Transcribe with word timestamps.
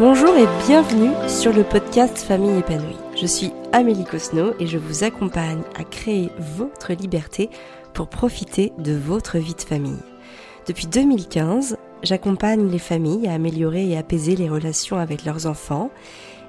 Bonjour 0.00 0.34
et 0.34 0.46
bienvenue 0.66 1.10
sur 1.28 1.52
le 1.52 1.62
podcast 1.62 2.16
Famille 2.16 2.58
épanouie. 2.58 2.96
Je 3.20 3.26
suis 3.26 3.52
Amélie 3.74 4.06
Cosno 4.06 4.54
et 4.58 4.66
je 4.66 4.78
vous 4.78 5.04
accompagne 5.04 5.60
à 5.78 5.84
créer 5.84 6.32
votre 6.56 6.94
liberté 6.94 7.50
pour 7.92 8.08
profiter 8.08 8.72
de 8.78 8.94
votre 8.94 9.36
vie 9.36 9.52
de 9.52 9.60
famille. 9.60 10.00
Depuis 10.66 10.86
2015, 10.86 11.76
j'accompagne 12.02 12.70
les 12.70 12.78
familles 12.78 13.28
à 13.28 13.34
améliorer 13.34 13.90
et 13.90 13.98
apaiser 13.98 14.36
les 14.36 14.48
relations 14.48 14.96
avec 14.96 15.26
leurs 15.26 15.46
enfants 15.46 15.90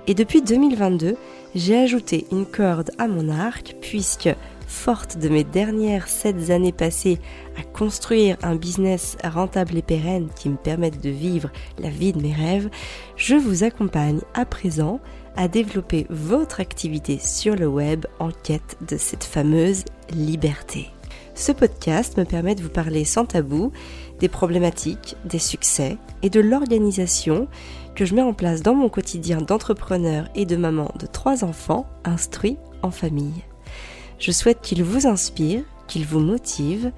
et 0.07 0.13
depuis 0.13 0.41
2022, 0.41 1.17
j'ai 1.53 1.77
ajouté 1.77 2.27
une 2.31 2.45
corde 2.45 2.91
à 2.99 3.09
mon 3.09 3.27
arc 3.27 3.75
puisque 3.81 4.29
forte 4.71 5.17
de 5.17 5.29
mes 5.29 5.43
dernières 5.43 6.07
7 6.07 6.49
années 6.49 6.71
passées 6.71 7.19
à 7.57 7.63
construire 7.63 8.37
un 8.41 8.55
business 8.55 9.17
rentable 9.23 9.77
et 9.77 9.81
pérenne 9.81 10.29
qui 10.35 10.49
me 10.49 10.55
permette 10.55 11.03
de 11.03 11.09
vivre 11.09 11.51
la 11.77 11.89
vie 11.89 12.13
de 12.13 12.21
mes 12.21 12.33
rêves, 12.33 12.69
je 13.15 13.35
vous 13.35 13.63
accompagne 13.63 14.21
à 14.33 14.45
présent 14.45 14.99
à 15.35 15.47
développer 15.47 16.07
votre 16.09 16.61
activité 16.61 17.19
sur 17.19 17.55
le 17.55 17.67
web 17.67 18.05
en 18.19 18.31
quête 18.31 18.77
de 18.87 18.97
cette 18.97 19.23
fameuse 19.23 19.83
liberté. 20.09 20.87
Ce 21.35 21.51
podcast 21.51 22.17
me 22.17 22.23
permet 22.23 22.55
de 22.55 22.63
vous 22.63 22.69
parler 22.69 23.05
sans 23.05 23.25
tabou 23.25 23.71
des 24.19 24.29
problématiques, 24.29 25.15
des 25.25 25.39
succès 25.39 25.97
et 26.23 26.29
de 26.29 26.39
l'organisation 26.39 27.47
que 27.95 28.05
je 28.05 28.15
mets 28.15 28.21
en 28.21 28.33
place 28.33 28.61
dans 28.61 28.75
mon 28.75 28.89
quotidien 28.89 29.41
d'entrepreneur 29.41 30.27
et 30.33 30.45
de 30.45 30.55
maman 30.55 30.91
de 30.97 31.07
trois 31.07 31.43
enfants 31.43 31.87
instruits 32.03 32.57
en 32.83 32.91
famille. 32.91 33.43
Je 34.21 34.31
souhaite 34.31 34.61
qu'il 34.61 34.83
vous 34.83 35.07
inspire, 35.07 35.63
qu'il 35.87 36.05
vous 36.05 36.19
motive, 36.19 36.91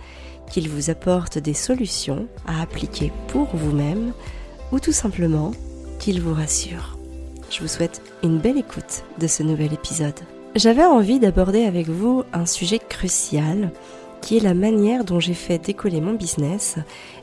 qu'il 0.52 0.68
vous 0.68 0.90
apporte 0.90 1.38
des 1.38 1.54
solutions 1.54 2.28
à 2.46 2.62
appliquer 2.62 3.14
pour 3.30 3.48
vous-même 3.56 4.12
ou 4.74 4.82
tout 4.82 4.92
simplement 4.92 5.54
qu'il 6.00 6.20
vous 6.22 6.34
rassure. 6.34 6.98
Je 7.50 7.62
vous 7.62 7.70
souhaite 7.70 8.02
une 8.24 8.40
belle 8.40 8.58
écoute 8.58 9.06
de 9.20 9.28
ce 9.28 9.42
nouvel 9.42 9.72
épisode. 9.72 10.20
J'avais 10.56 10.84
envie 10.84 11.20
d'aborder 11.20 11.64
avec 11.64 11.88
vous 11.88 12.26
un 12.34 12.46
sujet 12.46 12.80
crucial 12.80 13.72
qui 14.22 14.36
est 14.36 14.42
la 14.44 14.54
manière 14.54 15.06
dont 15.06 15.22
j'ai 15.22 15.34
fait 15.34 15.60
décoller 15.60 16.02
mon 16.02 16.16
business 16.16 16.76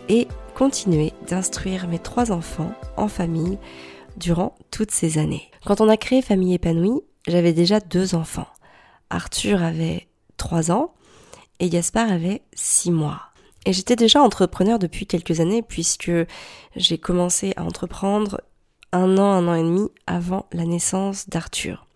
et 0.09 0.29
continuer 0.55 1.13
d'instruire 1.29 1.89
mes 1.89 1.99
trois 1.99 2.33
enfants 2.33 2.73
en 2.97 3.09
famille 3.09 3.59
durant 4.17 4.55
toutes 4.71 4.93
ces 4.93 5.19
années. 5.19 5.51
Quand 5.67 5.83
on 5.83 5.91
a 5.91 5.99
créé 5.99 6.23
Famille 6.23 6.55
épanouie, 6.55 7.03
j'avais 7.29 7.53
déjà 7.53 7.81
deux 7.81 8.15
enfants. 8.15 8.47
Arthur 9.11 9.63
avait 9.63 10.09
3 10.37 10.71
ans 10.71 10.95
et 11.59 11.69
Gaspard 11.69 12.11
avait 12.11 12.43
6 12.55 12.91
mois. 12.91 13.21
Et 13.67 13.73
j'étais 13.73 13.97
déjà 13.97 14.23
entrepreneur 14.23 14.79
depuis 14.79 15.07
quelques 15.07 15.41
années 15.41 15.63
puisque 15.63 16.13
j'ai 16.77 16.99
commencé 16.99 17.53
à 17.57 17.65
entreprendre 17.65 18.41
un 18.93 19.19
an, 19.19 19.31
un 19.33 19.49
an 19.49 19.55
et 19.55 19.63
demi 19.63 19.89
avant 20.07 20.47
la 20.53 20.65
naissance 20.65 21.29
d'Arthur. 21.29 21.87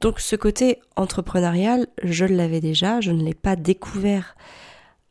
Donc 0.00 0.20
ce 0.20 0.36
côté 0.36 0.80
entrepreneurial, 0.96 1.88
je 2.02 2.24
l'avais 2.24 2.60
déjà, 2.60 3.00
je 3.00 3.10
ne 3.10 3.22
l'ai 3.22 3.34
pas 3.34 3.56
découvert 3.56 4.36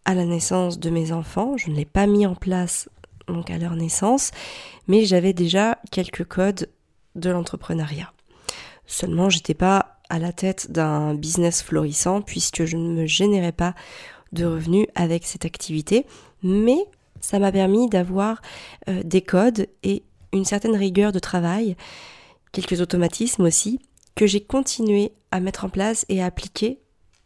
à 0.06 0.16
la 0.16 0.26
naissance 0.26 0.80
de 0.80 0.90
mes 0.90 1.12
enfants, 1.12 1.58
je 1.58 1.70
ne 1.70 1.76
l'ai 1.76 1.86
pas 1.86 2.08
mis 2.08 2.26
en 2.26 2.36
place 2.36 2.90
donc 3.28 3.50
à 3.50 3.58
leur 3.58 3.76
naissance, 3.76 4.32
mais 4.88 5.04
j'avais 5.04 5.34
déjà 5.34 5.78
quelques 5.92 6.24
codes 6.24 6.70
de 7.16 7.30
l'entrepreneuriat. 7.30 8.14
Seulement, 8.86 9.30
j'étais 9.30 9.54
pas 9.54 9.97
à 10.10 10.20
la 10.20 10.32
tête 10.32 10.72
d'un 10.72 11.14
business 11.14 11.62
florissant 11.62 12.22
puisque 12.22 12.66
je 12.66 12.78
ne 12.78 12.92
me 12.94 13.06
générais 13.06 13.52
pas 13.52 13.76
de 14.32 14.46
revenus 14.46 14.88
avec 14.96 15.26
cette 15.26 15.46
activité, 15.46 16.06
mais 16.44 16.78
ça 17.22 17.40
m'a 17.40 17.52
permis 17.52 17.90
d'avoir 17.90 18.42
euh, 18.90 19.02
des 19.04 19.22
codes 19.22 19.68
et 19.84 20.04
une 20.34 20.46
certaine 20.46 20.76
rigueur 20.76 21.12
de 21.12 21.20
travail, 21.20 21.76
quelques 22.52 22.82
automatismes 22.82 23.44
aussi, 23.44 23.80
que 24.16 24.28
j'ai 24.28 24.42
continué 24.42 25.12
à 25.32 25.40
mettre 25.40 25.66
en 25.66 25.70
place 25.70 26.06
et 26.10 26.22
à 26.22 26.26
appliquer 26.26 26.80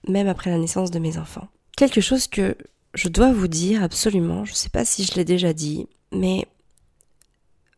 même 0.07 0.27
après 0.27 0.49
la 0.49 0.57
naissance 0.57 0.91
de 0.91 0.99
mes 0.99 1.17
enfants. 1.17 1.47
Quelque 1.77 2.01
chose 2.01 2.27
que 2.27 2.55
je 2.93 3.07
dois 3.07 3.31
vous 3.31 3.47
dire 3.47 3.83
absolument, 3.83 4.45
je 4.45 4.51
ne 4.51 4.55
sais 4.55 4.69
pas 4.69 4.85
si 4.85 5.03
je 5.03 5.15
l'ai 5.15 5.25
déjà 5.25 5.53
dit, 5.53 5.87
mais 6.11 6.47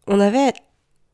on 0.08 0.20
avait 0.20 0.54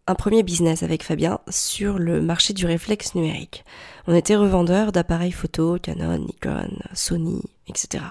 un 0.09 0.15
premier 0.15 0.41
business 0.41 0.81
avec 0.81 1.03
Fabien 1.03 1.39
sur 1.49 1.99
le 1.99 2.19
marché 2.19 2.53
du 2.53 2.65
réflexe 2.65 3.13
numérique. 3.13 3.63
On 4.07 4.15
était 4.15 4.35
revendeur 4.35 4.91
d'appareils 4.91 5.31
photo, 5.31 5.77
Canon, 5.79 6.17
Nikon, 6.17 6.79
Sony, 6.93 7.43
etc. 7.67 8.03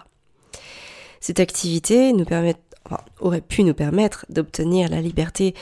Cette 1.19 1.41
activité 1.41 2.15
aurait 3.19 3.41
pu 3.41 3.65
nous 3.65 3.75
permettre 3.75 4.27
d'obtenir 4.29 4.89
la 4.89 5.01
liberté 5.01 5.57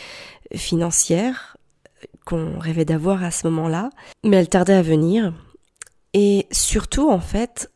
financière 0.55 1.57
qu'on 2.27 2.59
rêvait 2.59 2.85
d'avoir 2.85 3.25
à 3.25 3.31
ce 3.31 3.49
moment-là, 3.49 3.89
mais 4.23 4.37
elle 4.37 4.51
tardait 4.51 4.75
à 4.75 4.83
venir. 4.83 5.33
Et 6.13 6.47
surtout, 6.53 7.09
en 7.09 7.21
fait, 7.21 7.71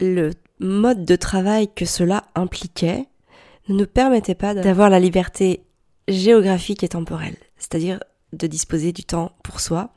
le 0.00 0.32
mode 0.58 1.06
de 1.06 1.16
travail 1.16 1.72
que 1.72 1.86
cela 1.86 2.24
impliquait 2.34 3.06
ne 3.68 3.74
nous 3.74 3.86
permettait 3.86 4.34
pas 4.34 4.52
d'avoir 4.52 4.90
la 4.90 5.00
liberté 5.00 5.64
géographique 6.08 6.84
et 6.84 6.88
temporelle 6.88 7.36
c'est-à-dire 7.60 8.00
de 8.32 8.48
disposer 8.48 8.92
du 8.92 9.04
temps 9.04 9.32
pour 9.44 9.60
soi 9.60 9.90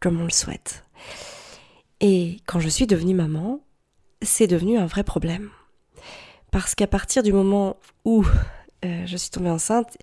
comme 0.00 0.18
on 0.20 0.24
le 0.24 0.30
souhaite. 0.30 0.84
Et 2.00 2.38
quand 2.46 2.60
je 2.60 2.68
suis 2.68 2.86
devenue 2.86 3.14
maman, 3.14 3.60
c'est 4.22 4.46
devenu 4.46 4.78
un 4.78 4.86
vrai 4.86 5.04
problème. 5.04 5.50
Parce 6.50 6.74
qu'à 6.74 6.86
partir 6.86 7.22
du 7.22 7.32
moment 7.32 7.76
où 8.04 8.24
euh, 8.84 9.06
je 9.06 9.16
suis 9.16 9.30
tombée 9.30 9.50
enceinte, 9.50 9.98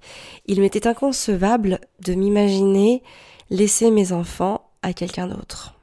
il 0.46 0.62
m'était 0.62 0.88
inconcevable 0.88 1.80
de 2.04 2.14
m'imaginer 2.14 3.02
laisser 3.50 3.90
mes 3.92 4.12
enfants 4.12 4.70
à 4.82 4.94
quelqu'un 4.94 5.28
d'autre. 5.28 5.80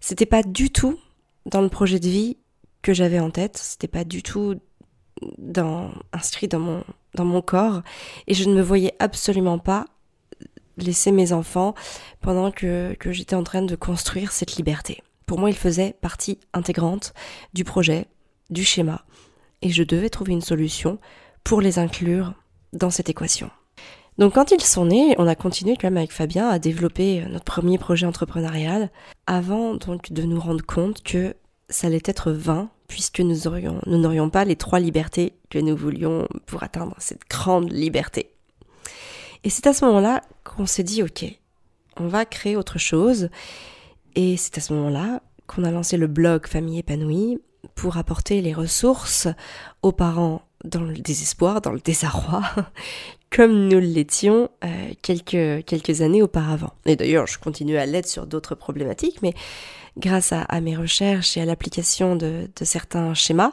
C'était 0.00 0.26
pas 0.26 0.42
du 0.42 0.70
tout 0.70 0.98
dans 1.46 1.60
le 1.60 1.68
projet 1.68 1.98
de 1.98 2.08
vie 2.08 2.38
que 2.82 2.94
j'avais 2.94 3.20
en 3.20 3.30
tête, 3.30 3.58
c'était 3.58 3.88
pas 3.88 4.04
du 4.04 4.22
tout 4.22 4.56
inscrit 6.12 6.48
dans 6.48 6.58
mon, 6.58 6.84
dans 7.14 7.24
mon 7.24 7.42
corps, 7.42 7.82
et 8.26 8.34
je 8.34 8.48
ne 8.48 8.54
me 8.54 8.62
voyais 8.62 8.94
absolument 8.98 9.58
pas 9.58 9.86
laisser 10.82 11.12
mes 11.12 11.32
enfants 11.32 11.74
pendant 12.20 12.50
que, 12.50 12.96
j'étais 13.10 13.36
en 13.36 13.42
train 13.42 13.62
de 13.62 13.76
construire 13.76 14.32
cette 14.32 14.56
liberté. 14.56 15.02
Pour 15.26 15.38
moi, 15.38 15.50
ils 15.50 15.56
faisaient 15.56 15.94
partie 16.00 16.38
intégrante 16.52 17.14
du 17.54 17.64
projet, 17.64 18.06
du 18.50 18.64
schéma, 18.64 19.04
et 19.62 19.70
je 19.70 19.82
devais 19.82 20.10
trouver 20.10 20.32
une 20.32 20.40
solution 20.40 20.98
pour 21.44 21.60
les 21.60 21.78
inclure 21.78 22.34
dans 22.72 22.90
cette 22.90 23.08
équation. 23.08 23.50
Donc 24.18 24.34
quand 24.34 24.50
ils 24.50 24.62
sont 24.62 24.86
nés, 24.86 25.14
on 25.18 25.26
a 25.26 25.34
continué 25.34 25.76
quand 25.76 25.86
même 25.86 25.96
avec 25.96 26.12
Fabien 26.12 26.48
à 26.48 26.58
développer 26.58 27.24
notre 27.30 27.44
premier 27.44 27.78
projet 27.78 28.06
entrepreneurial 28.06 28.90
avant 29.26 29.74
donc 29.74 30.12
de 30.12 30.22
nous 30.22 30.38
rendre 30.38 30.64
compte 30.64 31.02
que 31.02 31.34
ça 31.70 31.86
allait 31.86 32.02
être 32.04 32.30
vain 32.30 32.68
puisque 32.88 33.20
nous 33.20 33.46
n'aurions 33.86 34.28
pas 34.28 34.44
les 34.44 34.56
trois 34.56 34.80
libertés 34.80 35.32
que 35.48 35.58
nous 35.58 35.74
voulions 35.74 36.28
pour 36.44 36.62
atteindre 36.62 36.94
cette 36.98 37.26
grande 37.28 37.72
liberté. 37.72 38.31
Et 39.44 39.50
c'est 39.50 39.66
à 39.66 39.72
ce 39.72 39.84
moment-là 39.84 40.22
qu'on 40.44 40.66
s'est 40.66 40.82
dit, 40.82 41.02
ok, 41.02 41.24
on 41.96 42.08
va 42.08 42.24
créer 42.24 42.56
autre 42.56 42.78
chose. 42.78 43.28
Et 44.14 44.36
c'est 44.36 44.58
à 44.58 44.60
ce 44.60 44.72
moment-là 44.74 45.22
qu'on 45.46 45.64
a 45.64 45.70
lancé 45.70 45.96
le 45.96 46.06
blog 46.06 46.46
Famille 46.46 46.78
épanouie 46.78 47.38
pour 47.74 47.96
apporter 47.96 48.40
les 48.40 48.52
ressources 48.52 49.28
aux 49.82 49.92
parents 49.92 50.42
dans 50.64 50.82
le 50.82 50.94
désespoir, 50.94 51.60
dans 51.60 51.72
le 51.72 51.80
désarroi, 51.80 52.42
comme 53.30 53.68
nous 53.68 53.80
l'étions 53.80 54.48
euh, 54.64 54.92
quelques, 55.02 56.00
années 56.02 56.22
auparavant. 56.22 56.72
Et 56.86 56.96
d'ailleurs, 56.96 57.26
je 57.26 57.38
continue 57.38 57.76
à 57.76 57.86
l'aide 57.86 58.06
sur 58.06 58.26
d'autres 58.26 58.54
problématiques, 58.54 59.22
mais 59.22 59.34
grâce 59.96 60.32
à, 60.32 60.60
mes 60.60 60.76
recherches 60.76 61.36
et 61.36 61.40
à 61.40 61.44
l'application 61.44 62.16
de 62.16 62.48
certains 62.62 63.14
schémas, 63.14 63.52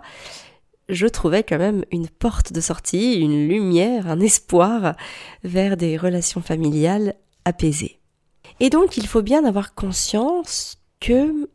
je 0.90 1.08
trouvais 1.08 1.44
quand 1.44 1.60
même 1.60 1.86
une 1.92 2.10
porte 2.10 2.52
de 2.52 2.62
sortie, 2.62 3.20
une 3.20 3.48
lumière, 3.48 4.08
un 4.08 4.20
espoir 4.20 4.96
vers 5.44 5.78
des 5.78 5.98
relations 5.98 6.41
familiales 6.41 7.16
apaisées. 7.46 8.00
Et 8.59 8.70
donc 8.70 8.97
il 8.97 9.08
faut 9.08 9.22
bien 9.22 9.46
avoir 9.46 9.76
conscience 9.76 10.82
que 11.00 11.50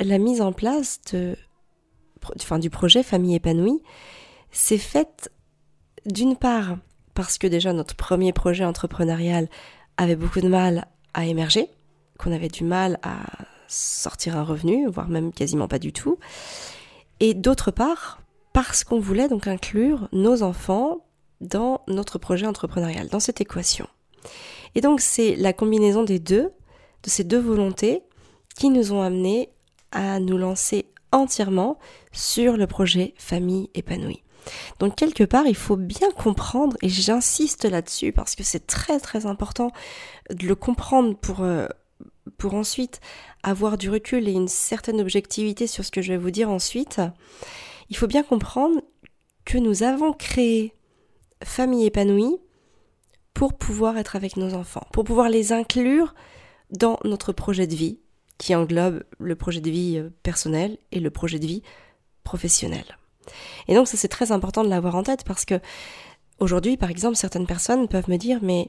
la 0.00 0.18
mise 0.18 0.40
en 0.40 0.52
place 0.52 1.00
de, 1.12 1.36
enfin, 2.36 2.58
du 2.58 2.70
projet 2.70 3.02
Famille 3.02 3.36
épanouie 3.36 3.82
s'est 4.50 4.78
faite 4.78 5.30
d'une 6.06 6.36
part 6.36 6.78
parce 7.14 7.36
que 7.36 7.46
déjà 7.46 7.72
notre 7.72 7.94
premier 7.94 8.32
projet 8.32 8.64
entrepreneurial 8.64 9.48
avait 9.96 10.16
beaucoup 10.16 10.40
de 10.40 10.48
mal 10.48 10.86
à 11.14 11.26
émerger, 11.26 11.68
qu'on 12.18 12.32
avait 12.32 12.48
du 12.48 12.64
mal 12.64 12.98
à 13.02 13.18
sortir 13.66 14.36
un 14.36 14.44
revenu, 14.44 14.88
voire 14.88 15.08
même 15.08 15.32
quasiment 15.32 15.68
pas 15.68 15.78
du 15.78 15.92
tout, 15.92 16.18
et 17.20 17.34
d'autre 17.34 17.70
part 17.70 18.20
parce 18.52 18.84
qu'on 18.84 19.00
voulait 19.00 19.28
donc 19.28 19.46
inclure 19.46 20.08
nos 20.12 20.42
enfants 20.42 21.04
dans 21.40 21.82
notre 21.86 22.18
projet 22.18 22.46
entrepreneurial, 22.46 23.08
dans 23.08 23.20
cette 23.20 23.40
équation. 23.40 23.86
Et 24.74 24.80
donc 24.80 25.00
c'est 25.00 25.36
la 25.36 25.52
combinaison 25.52 26.02
des 26.02 26.18
deux, 26.18 26.50
de 27.02 27.10
ces 27.10 27.24
deux 27.24 27.38
volontés, 27.38 28.02
qui 28.56 28.70
nous 28.70 28.92
ont 28.92 29.02
amenés 29.02 29.50
à 29.92 30.20
nous 30.20 30.36
lancer 30.36 30.86
entièrement 31.12 31.78
sur 32.12 32.56
le 32.56 32.66
projet 32.66 33.14
Famille 33.16 33.70
épanouie. 33.74 34.22
Donc 34.78 34.96
quelque 34.96 35.24
part, 35.24 35.46
il 35.46 35.54
faut 35.54 35.76
bien 35.76 36.10
comprendre, 36.10 36.76
et 36.82 36.88
j'insiste 36.88 37.64
là-dessus 37.64 38.12
parce 38.12 38.34
que 38.34 38.42
c'est 38.42 38.66
très 38.66 38.98
très 38.98 39.26
important 39.26 39.70
de 40.30 40.46
le 40.46 40.54
comprendre 40.54 41.16
pour, 41.16 41.42
euh, 41.42 41.66
pour 42.38 42.54
ensuite 42.54 43.00
avoir 43.42 43.78
du 43.78 43.90
recul 43.90 44.28
et 44.28 44.32
une 44.32 44.48
certaine 44.48 45.00
objectivité 45.00 45.66
sur 45.66 45.84
ce 45.84 45.90
que 45.90 46.02
je 46.02 46.12
vais 46.12 46.18
vous 46.18 46.30
dire 46.30 46.50
ensuite. 46.50 47.00
Il 47.90 47.96
faut 47.96 48.06
bien 48.06 48.22
comprendre 48.22 48.80
que 49.44 49.58
nous 49.58 49.82
avons 49.82 50.12
créé 50.12 50.74
famille 51.42 51.86
épanouie 51.86 52.36
pour 53.34 53.56
pouvoir 53.56 53.96
être 53.96 54.16
avec 54.16 54.36
nos 54.36 54.54
enfants, 54.54 54.86
pour 54.92 55.04
pouvoir 55.04 55.28
les 55.28 55.52
inclure 55.52 56.14
dans 56.70 56.98
notre 57.04 57.32
projet 57.32 57.66
de 57.66 57.74
vie, 57.74 57.98
qui 58.36 58.54
englobe 58.54 59.04
le 59.18 59.34
projet 59.36 59.60
de 59.60 59.70
vie 59.70 59.98
euh, 59.98 60.10
personnel 60.22 60.78
et 60.92 61.00
le 61.00 61.10
projet 61.10 61.38
de 61.38 61.46
vie 61.46 61.62
professionnel. 62.24 62.84
Et 63.66 63.74
donc 63.74 63.88
ça 63.88 63.96
c'est 63.96 64.08
très 64.08 64.32
important 64.32 64.64
de 64.64 64.68
l'avoir 64.68 64.94
en 64.96 65.02
tête 65.02 65.24
parce 65.24 65.44
que 65.44 65.60
aujourd'hui 66.38 66.76
par 66.76 66.90
exemple 66.90 67.16
certaines 67.16 67.46
personnes 67.46 67.88
peuvent 67.88 68.08
me 68.08 68.16
dire 68.16 68.38
mais 68.42 68.68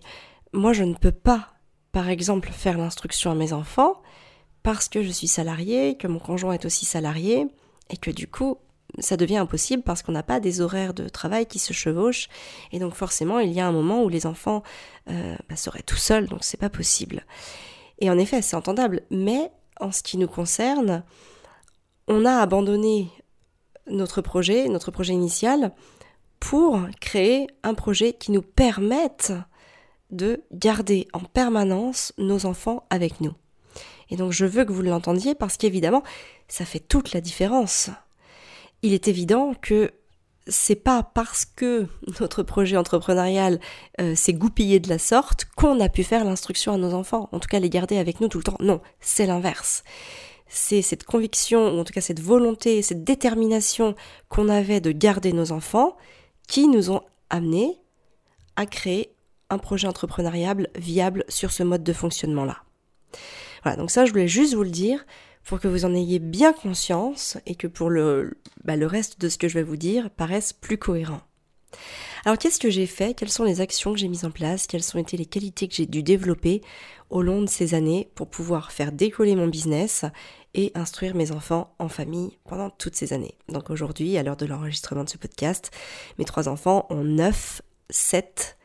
moi 0.54 0.74
je 0.74 0.84
ne 0.84 0.96
peux 0.96 1.12
pas 1.12 1.54
par 1.92 2.10
exemple 2.10 2.50
faire 2.50 2.78
l'instruction 2.78 3.32
à 3.32 3.36
mes 3.36 3.54
enfants 3.54 4.02
parce 4.64 4.90
que 4.90 5.02
je 5.02 5.10
suis 5.10 5.28
salarié, 5.28 5.96
que 5.98 6.08
mon 6.08 6.20
conjoint 6.20 6.54
est 6.54 6.66
aussi 6.66 6.86
salarié 6.86 7.48
et 7.90 7.98
que 7.98 8.12
du 8.12 8.28
coup 8.28 8.58
ça 9.00 9.18
devient 9.18 9.38
impossible 9.38 9.84
parce 9.84 10.02
qu'on 10.02 10.12
n'a 10.12 10.24
pas 10.24 10.40
des 10.40 10.62
horaires 10.62 10.94
de 10.94 11.10
travail 11.10 11.46
qui 11.46 11.60
se 11.60 11.74
chevauchent 11.74 12.28
et 12.72 12.80
donc 12.80 12.94
forcément 12.94 13.40
il 13.40 13.52
y 13.52 13.60
a 13.60 13.68
un 13.68 13.72
moment 13.72 14.04
où 14.04 14.10
les 14.10 14.26
enfants 14.26 14.64
euh, 15.10 15.36
bah, 15.50 15.56
seraient 15.56 15.84
tout 15.84 15.96
seuls 15.96 16.28
donc 16.28 16.44
c'est 16.44 16.60
pas 16.60 16.70
possible. 16.70 17.26
Et 18.00 18.10
en 18.10 18.18
effet 18.18 18.42
c'est 18.42 18.56
entendable 18.56 19.02
mais 19.10 19.52
en 19.80 19.92
ce 19.92 20.04
qui 20.04 20.18
nous 20.18 20.28
concerne 20.28 21.04
on 22.08 22.26
a 22.26 22.38
abandonné 22.38 23.10
notre 23.88 24.22
projet, 24.22 24.68
notre 24.68 24.92
projet 24.92 25.14
initial, 25.14 25.72
pour 26.40 26.80
créer 27.00 27.48
un 27.64 27.74
projet 27.74 28.14
qui 28.14 28.32
nous 28.32 28.42
permette 28.42 29.34
de 30.10 30.44
garder 30.52 31.08
en 31.14 31.20
permanence 31.20 32.14
nos 32.18 32.46
enfants 32.46 32.86
avec 32.90 33.22
nous. 33.22 33.34
Et 34.10 34.16
donc 34.16 34.32
je 34.32 34.46
veux 34.46 34.66
que 34.66 34.72
vous 34.72 34.82
l'entendiez 34.82 35.36
parce 35.36 35.58
qu'évidemment, 35.58 36.04
ça 36.48 36.66
fait 36.66 36.80
toute 36.80 37.14
la 37.14 37.22
différence. 37.22 37.90
Il 38.82 38.94
est 38.94 39.08
évident 39.08 39.54
que 39.62 39.92
c'est 40.48 40.76
pas 40.76 41.04
parce 41.04 41.46
que 41.46 41.88
notre 42.20 42.44
projet 42.44 42.78
entrepreneurial 42.78 43.60
euh, 44.02 44.16
s'est 44.16 44.34
goupillé 44.34 44.80
de 44.80 44.90
la 44.90 44.98
sorte 44.98 45.46
qu'on 45.56 45.80
a 45.80 45.90
pu 45.90 46.04
faire 46.04 46.26
l'instruction 46.26 46.74
à 46.74 46.78
nos 46.78 46.94
enfants, 46.94 47.30
en 47.32 47.40
tout 47.40 47.48
cas 47.48 47.60
les 47.60 47.70
garder 47.70 47.98
avec 47.98 48.20
nous 48.20 48.28
tout 48.28 48.40
le 48.40 48.44
temps. 48.44 48.58
Non, 48.60 48.82
c'est 49.00 49.26
l'inverse 49.26 49.84
c'est 50.50 50.82
cette 50.82 51.04
conviction, 51.04 51.76
ou 51.76 51.80
en 51.80 51.84
tout 51.84 51.94
cas 51.94 52.02
cette 52.02 52.20
volonté, 52.20 52.82
cette 52.82 53.04
détermination 53.04 53.96
qu'on 54.28 54.50
avait 54.50 54.82
de 54.82 54.92
garder 54.92 55.32
nos 55.32 55.52
enfants, 55.52 55.96
qui 56.48 56.68
nous 56.68 56.92
ont 56.92 57.02
amenés 57.30 57.78
à 58.56 58.66
créer 58.66 59.14
un 59.52 59.60
projet 59.60 59.88
entrepreneurial 59.88 60.68
viable 60.76 61.24
sur 61.30 61.52
ce 61.52 61.64
mode 61.64 61.84
de 61.84 61.94
fonctionnement-là. 61.94 62.58
Voilà, 63.64 63.78
donc 63.78 63.92
ça 63.92 64.06
je 64.06 64.12
voulais 64.12 64.28
juste 64.28 64.56
vous 64.56 64.64
le 64.64 64.70
dire 64.70 65.06
pour 65.44 65.60
que 65.60 65.68
vous 65.68 65.86
en 65.86 65.94
ayez 65.96 66.20
bien 66.20 66.54
conscience 66.54 67.38
et 67.46 67.56
que 67.56 67.68
pour 67.68 67.90
le, 67.90 68.38
bah, 68.64 68.76
le 68.76 68.86
reste 68.86 69.20
de 69.20 69.30
ce 69.30 69.38
que 69.38 69.48
je 69.48 69.56
vais 69.56 69.64
vous 69.64 69.78
dire 69.78 70.10
paraisse 70.10 70.54
plus 70.54 70.78
cohérent. 70.78 71.22
Alors 72.26 72.38
qu'est-ce 72.38 72.60
que 72.60 72.70
j'ai 72.70 72.86
fait? 72.86 73.14
Quelles 73.14 73.30
sont 73.30 73.44
les 73.44 73.62
actions 73.62 73.94
que 73.94 74.00
j'ai 74.00 74.08
mises 74.08 74.26
en 74.26 74.32
place? 74.32 74.68
Quelles 74.68 74.84
ont 74.96 75.00
été 75.00 75.18
les 75.18 75.26
qualités 75.26 75.68
que 75.68 75.76
j'ai 75.76 75.86
dû 75.86 76.04
développer 76.04 76.62
au 77.10 77.22
long 77.22 77.42
de 77.42 77.50
ces 77.50 77.74
années 77.74 78.10
pour 78.16 78.30
pouvoir 78.30 78.72
faire 78.72 78.92
décoller 78.92 79.36
mon 79.36 79.48
business 79.48 80.06
et 80.54 80.72
instruire 80.76 81.16
mes 81.16 81.32
enfants 81.32 81.74
en 81.80 81.88
famille 81.88 82.38
pendant 82.44 82.70
toutes 82.70 82.96
ces 82.96 83.14
années? 83.14 83.36
Donc 83.48 83.70
aujourd'hui, 83.70 84.18
à 84.18 84.24
l'heure 84.24 84.38
de 84.38 84.46
l'enregistrement 84.46 85.04
de 85.04 85.10
ce 85.10 85.18
podcast, 85.18 85.72
mes 86.18 86.26
trois 86.26 86.50
enfants 86.50 86.86
ont 86.90 87.04
9, 87.04 87.62
7 87.90 88.58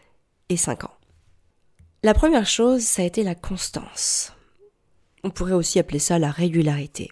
et 0.49 0.57
5 0.57 0.85
ans. 0.85 0.95
La 2.03 2.13
première 2.13 2.47
chose, 2.47 2.83
ça 2.83 3.03
a 3.03 3.07
été 3.07 3.23
la 3.23 3.35
constance. 3.35 4.34
On 5.25 5.31
pourrait 5.31 5.53
aussi 5.53 5.79
appeler 5.79 5.99
ça 5.99 6.19
la 6.19 6.31
régularité. 6.31 7.11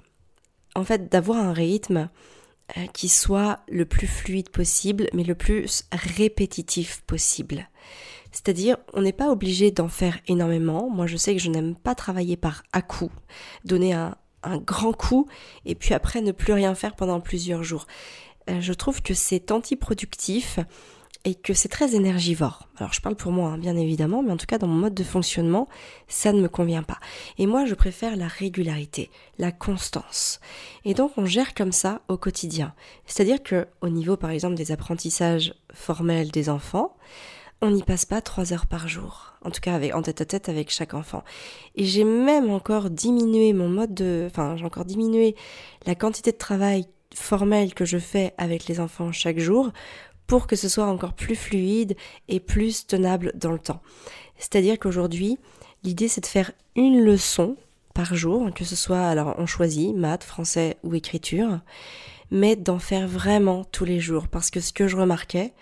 En 0.74 0.84
fait, 0.84 1.10
d'avoir 1.10 1.38
un 1.38 1.52
rythme 1.52 2.08
euh, 2.76 2.86
qui 2.92 3.08
soit 3.08 3.60
le 3.68 3.84
plus 3.84 4.06
fluide 4.06 4.50
possible, 4.50 5.08
mais 5.12 5.24
le 5.24 5.34
plus 5.34 5.84
répétitif 5.90 7.02
possible. 7.06 7.68
C'est-à-dire, 8.30 8.76
on 8.94 9.02
n'est 9.02 9.12
pas 9.12 9.30
obligé 9.30 9.70
d'en 9.70 9.88
faire 9.88 10.18
énormément. 10.28 10.88
Moi, 10.88 11.06
je 11.06 11.16
sais 11.16 11.34
que 11.34 11.42
je 11.42 11.50
n'aime 11.50 11.74
pas 11.74 11.94
travailler 11.94 12.36
par 12.36 12.62
à-coup, 12.72 13.10
donner 13.64 13.92
un, 13.92 14.16
un 14.42 14.58
grand 14.58 14.92
coup 14.92 15.26
et 15.64 15.74
puis 15.74 15.94
après 15.94 16.20
ne 16.20 16.32
plus 16.32 16.52
rien 16.52 16.74
faire 16.74 16.96
pendant 16.96 17.20
plusieurs 17.20 17.62
jours. 17.62 17.86
Euh, 18.50 18.60
je 18.60 18.72
trouve 18.72 19.02
que 19.02 19.14
c'est 19.14 19.50
antiproductif 19.50 20.58
et 21.24 21.34
que 21.34 21.54
c'est 21.54 21.68
très 21.68 21.94
énergivore. 21.94 22.68
Alors 22.76 22.92
je 22.92 23.00
parle 23.00 23.14
pour 23.14 23.32
moi, 23.32 23.50
hein, 23.50 23.58
bien 23.58 23.76
évidemment, 23.76 24.22
mais 24.22 24.32
en 24.32 24.36
tout 24.36 24.46
cas 24.46 24.58
dans 24.58 24.66
mon 24.66 24.78
mode 24.78 24.94
de 24.94 25.04
fonctionnement, 25.04 25.68
ça 26.08 26.32
ne 26.32 26.40
me 26.40 26.48
convient 26.48 26.82
pas. 26.82 26.98
Et 27.38 27.46
moi, 27.46 27.64
je 27.64 27.74
préfère 27.74 28.16
la 28.16 28.26
régularité, 28.26 29.10
la 29.38 29.52
constance. 29.52 30.40
Et 30.84 30.94
donc 30.94 31.12
on 31.16 31.24
gère 31.24 31.54
comme 31.54 31.72
ça 31.72 32.02
au 32.08 32.16
quotidien. 32.16 32.74
C'est-à-dire 33.06 33.42
que 33.42 33.66
au 33.80 33.88
niveau, 33.88 34.16
par 34.16 34.30
exemple, 34.30 34.56
des 34.56 34.72
apprentissages 34.72 35.54
formels 35.72 36.30
des 36.30 36.48
enfants, 36.48 36.96
on 37.60 37.70
n'y 37.70 37.84
passe 37.84 38.04
pas 38.04 38.20
trois 38.20 38.52
heures 38.52 38.66
par 38.66 38.88
jour, 38.88 39.34
en 39.44 39.50
tout 39.50 39.60
cas 39.60 39.74
avec, 39.74 39.94
en 39.94 40.02
tête 40.02 40.20
à 40.20 40.24
tête 40.24 40.48
avec 40.48 40.70
chaque 40.70 40.94
enfant. 40.94 41.22
Et 41.76 41.84
j'ai 41.84 42.02
même 42.02 42.50
encore 42.50 42.90
diminué 42.90 43.52
mon 43.52 43.68
mode 43.68 43.94
de, 43.94 44.24
enfin 44.26 44.56
j'ai 44.56 44.64
encore 44.64 44.84
diminué 44.84 45.36
la 45.86 45.94
quantité 45.94 46.32
de 46.32 46.36
travail 46.36 46.86
formel 47.14 47.74
que 47.74 47.84
je 47.84 47.98
fais 47.98 48.34
avec 48.36 48.66
les 48.66 48.80
enfants 48.80 49.12
chaque 49.12 49.38
jour 49.38 49.70
pour 50.26 50.46
que 50.46 50.56
ce 50.56 50.68
soit 50.68 50.86
encore 50.86 51.14
plus 51.14 51.36
fluide 51.36 51.96
et 52.28 52.40
plus 52.40 52.86
tenable 52.86 53.32
dans 53.34 53.52
le 53.52 53.58
temps. 53.58 53.82
C'est-à-dire 54.38 54.78
qu'aujourd'hui, 54.78 55.38
l'idée 55.82 56.08
c'est 56.08 56.20
de 56.20 56.26
faire 56.26 56.52
une 56.76 57.02
leçon 57.04 57.56
par 57.94 58.14
jour, 58.14 58.52
que 58.54 58.64
ce 58.64 58.76
soit 58.76 59.06
alors 59.06 59.34
on 59.38 59.46
choisit 59.46 59.94
maths, 59.94 60.24
français 60.24 60.78
ou 60.82 60.94
écriture, 60.94 61.60
mais 62.30 62.56
d'en 62.56 62.78
faire 62.78 63.06
vraiment 63.06 63.64
tous 63.64 63.84
les 63.84 64.00
jours 64.00 64.28
parce 64.28 64.50
que 64.50 64.60
ce 64.60 64.72
que 64.72 64.88
je 64.88 64.96
remarquais, 64.96 65.52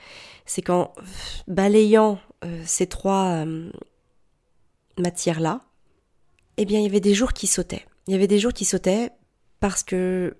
c'est 0.47 0.63
qu'en 0.63 0.93
balayant 1.49 2.19
euh, 2.45 2.63
ces 2.65 2.87
trois 2.87 3.45
euh, 3.45 3.71
matières-là, 4.99 5.61
eh 6.57 6.65
bien, 6.65 6.79
il 6.79 6.83
y 6.85 6.87
avait 6.87 7.01
des 7.01 7.15
jours 7.15 7.33
qui 7.33 7.47
sautaient. 7.47 7.87
Il 8.07 8.13
y 8.13 8.17
avait 8.17 8.27
des 8.27 8.39
jours 8.39 8.53
qui 8.53 8.65
sautaient 8.65 9.11
parce 9.61 9.83
que 9.83 10.37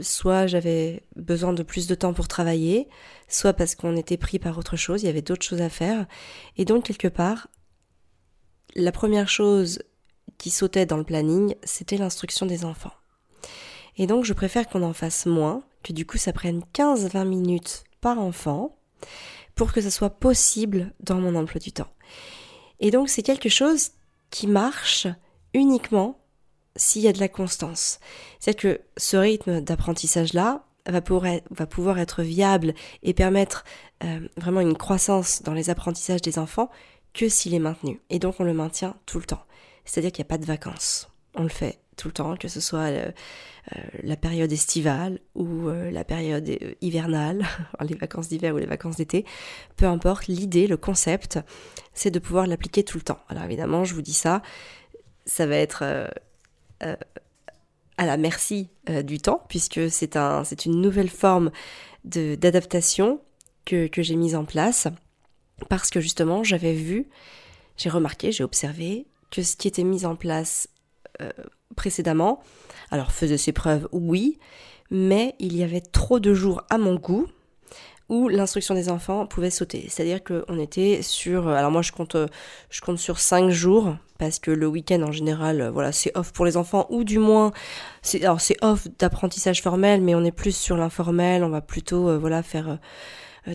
soit 0.00 0.46
j'avais 0.46 1.02
besoin 1.16 1.52
de 1.52 1.62
plus 1.62 1.86
de 1.86 1.94
temps 1.94 2.12
pour 2.12 2.28
travailler, 2.28 2.88
soit 3.28 3.52
parce 3.52 3.74
qu'on 3.74 3.96
était 3.96 4.16
pris 4.16 4.38
par 4.38 4.58
autre 4.58 4.76
chose, 4.76 5.02
il 5.02 5.06
y 5.06 5.08
avait 5.08 5.22
d'autres 5.22 5.44
choses 5.46 5.62
à 5.62 5.68
faire. 5.68 6.06
Et 6.56 6.64
donc, 6.64 6.84
quelque 6.84 7.08
part, 7.08 7.48
la 8.74 8.92
première 8.92 9.28
chose 9.28 9.82
qui 10.38 10.50
sautait 10.50 10.86
dans 10.86 10.96
le 10.96 11.04
planning, 11.04 11.54
c'était 11.64 11.96
l'instruction 11.96 12.46
des 12.46 12.64
enfants. 12.64 12.94
Et 13.96 14.06
donc, 14.06 14.24
je 14.24 14.32
préfère 14.32 14.68
qu'on 14.68 14.82
en 14.82 14.92
fasse 14.92 15.26
moins, 15.26 15.62
que 15.82 15.92
du 15.92 16.06
coup, 16.06 16.18
ça 16.18 16.32
prenne 16.32 16.62
15-20 16.74 17.26
minutes 17.26 17.84
par 18.00 18.18
enfant, 18.18 18.76
pour 19.54 19.72
que 19.72 19.80
ça 19.80 19.90
soit 19.90 20.10
possible 20.10 20.92
dans 21.00 21.20
mon 21.20 21.34
emploi 21.34 21.60
du 21.60 21.72
temps. 21.72 21.90
Et 22.80 22.90
donc 22.90 23.08
c'est 23.08 23.22
quelque 23.22 23.48
chose 23.48 23.90
qui 24.30 24.46
marche 24.46 25.06
uniquement 25.54 26.21
s'il 26.76 27.02
y 27.02 27.08
a 27.08 27.12
de 27.12 27.20
la 27.20 27.28
constance. 27.28 28.00
C'est 28.40 28.54
que 28.54 28.80
ce 28.96 29.16
rythme 29.16 29.60
d'apprentissage-là 29.60 30.64
va, 30.86 31.00
va, 31.50 31.66
pouvoir 31.66 31.98
être 31.98 32.22
viable 32.22 32.74
et 33.02 33.14
permettre 33.14 33.64
euh, 34.04 34.20
vraiment 34.36 34.60
une 34.60 34.76
croissance 34.76 35.42
dans 35.42 35.54
les 35.54 35.70
apprentissages 35.70 36.22
des 36.22 36.38
enfants 36.38 36.70
que 37.12 37.28
s'il 37.28 37.54
est 37.54 37.60
maintenu. 37.60 38.00
Et 38.10 38.18
donc 38.18 38.36
on 38.40 38.44
le 38.44 38.54
maintient 38.54 38.96
tout 39.06 39.18
le 39.18 39.24
temps. 39.24 39.44
C'est-à-dire 39.84 40.12
qu'il 40.12 40.22
n'y 40.22 40.28
a 40.28 40.30
pas 40.30 40.38
de 40.38 40.46
vacances. 40.46 41.10
On 41.34 41.42
le 41.42 41.48
fait 41.48 41.78
tout 41.96 42.08
le 42.08 42.12
temps, 42.12 42.36
que 42.36 42.48
ce 42.48 42.60
soit 42.60 42.88
euh, 42.88 43.10
euh, 43.76 43.80
la 44.02 44.16
période 44.16 44.50
estivale 44.50 45.20
ou 45.34 45.68
la 45.68 46.04
période 46.04 46.50
hivernale, 46.80 47.44
les 47.80 47.94
vacances 47.94 48.28
d'hiver 48.28 48.54
ou 48.54 48.58
les 48.58 48.66
vacances 48.66 48.96
d'été, 48.96 49.24
peu 49.76 49.86
importe, 49.86 50.26
l'idée, 50.26 50.66
le 50.66 50.76
concept, 50.76 51.38
c'est 51.92 52.10
de 52.10 52.18
pouvoir 52.18 52.46
l'appliquer 52.46 52.82
tout 52.82 52.96
le 52.96 53.04
temps. 53.04 53.20
Alors 53.28 53.44
évidemment, 53.44 53.84
je 53.84 53.94
vous 53.94 54.02
dis 54.02 54.14
ça, 54.14 54.42
ça 55.26 55.46
va 55.46 55.56
être 55.56 56.10
à 56.82 58.06
la 58.06 58.16
merci 58.16 58.68
du 59.04 59.18
temps, 59.18 59.44
puisque 59.48 59.90
c'est 59.90 60.16
un, 60.16 60.42
une 60.64 60.80
nouvelle 60.80 61.10
forme 61.10 61.50
d'adaptation 62.04 63.20
que, 63.64 63.88
j'ai 63.96 64.16
mise 64.16 64.34
en 64.34 64.44
place, 64.44 64.88
parce 65.68 65.90
que 65.90 66.00
justement, 66.00 66.42
j'avais 66.42 66.74
vu, 66.74 67.08
j'ai 67.76 67.88
remarqué, 67.88 68.32
j'ai 68.32 68.44
observé 68.44 69.06
que 69.30 69.42
ce 69.42 69.56
qui 69.56 69.68
était 69.68 69.84
mis 69.84 70.04
en 70.04 70.16
place 70.16 70.68
précédemment. 71.76 72.42
Alors 72.90 73.12
faisait 73.12 73.38
ses 73.38 73.52
preuves, 73.52 73.88
oui, 73.92 74.38
mais 74.90 75.34
il 75.38 75.56
y 75.56 75.62
avait 75.62 75.80
trop 75.80 76.20
de 76.20 76.34
jours 76.34 76.62
à 76.68 76.78
mon 76.78 76.96
goût 76.96 77.26
où 78.08 78.28
l'instruction 78.28 78.74
des 78.74 78.90
enfants 78.90 79.26
pouvait 79.26 79.50
sauter. 79.50 79.86
C'est-à-dire 79.88 80.22
qu'on 80.22 80.58
était 80.58 81.00
sur, 81.00 81.48
alors 81.48 81.70
moi 81.70 81.80
je 81.80 81.92
compte, 81.92 82.16
je 82.68 82.80
compte 82.82 82.98
sur 82.98 83.18
5 83.18 83.48
jours 83.48 83.96
parce 84.22 84.38
que 84.38 84.52
le 84.52 84.68
week-end 84.68 85.02
en 85.02 85.10
général, 85.10 85.68
voilà, 85.74 85.90
c'est 85.90 86.16
off 86.16 86.32
pour 86.32 86.44
les 86.44 86.56
enfants 86.56 86.86
ou 86.90 87.02
du 87.02 87.18
moins, 87.18 87.50
c'est, 88.02 88.22
off 88.62 88.86
d'apprentissage 89.00 89.60
formel, 89.60 90.00
mais 90.00 90.14
on 90.14 90.22
est 90.22 90.30
plus 90.30 90.54
sur 90.54 90.76
l'informel, 90.76 91.42
on 91.42 91.48
va 91.48 91.60
plutôt, 91.60 92.08
euh, 92.08 92.18
voilà, 92.18 92.44
faire 92.44 92.78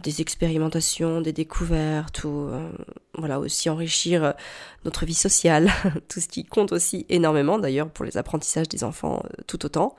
des 0.04 0.20
expérimentations, 0.20 1.22
des 1.22 1.32
découvertes, 1.32 2.26
ou 2.26 2.50
voilà 3.18 3.40
aussi 3.40 3.70
enrichir 3.70 4.34
notre 4.84 5.06
vie 5.06 5.14
sociale, 5.14 5.72
tout 6.10 6.20
ce 6.20 6.28
qui 6.28 6.44
compte 6.44 6.74
aussi 6.74 7.06
énormément 7.08 7.60
d'ailleurs 7.60 7.90
pour 7.90 8.04
les 8.04 8.18
apprentissages 8.18 8.68
des 8.68 8.84
enfants 8.84 9.24
tout 9.48 9.66
autant. 9.66 9.96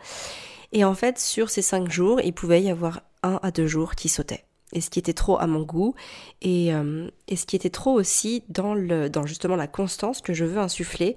Et 0.72 0.84
en 0.84 0.92
fait, 0.92 1.18
sur 1.18 1.48
ces 1.48 1.62
cinq 1.62 1.90
jours, 1.90 2.20
il 2.20 2.34
pouvait 2.34 2.62
y 2.62 2.68
avoir 2.68 3.00
un 3.22 3.40
à 3.42 3.50
deux 3.50 3.66
jours 3.66 3.94
qui 3.94 4.10
sautaient 4.10 4.44
et 4.72 4.80
ce 4.80 4.90
qui 4.90 4.98
était 4.98 5.14
trop 5.14 5.38
à 5.38 5.46
mon 5.46 5.62
goût 5.62 5.94
et, 6.42 6.68
et 7.28 7.36
ce 7.36 7.46
qui 7.46 7.56
était 7.56 7.70
trop 7.70 7.92
aussi 7.92 8.42
dans 8.48 8.74
le 8.74 9.08
dans 9.08 9.24
justement 9.24 9.56
la 9.56 9.66
constance 9.66 10.20
que 10.20 10.34
je 10.34 10.44
veux 10.44 10.58
insuffler 10.58 11.16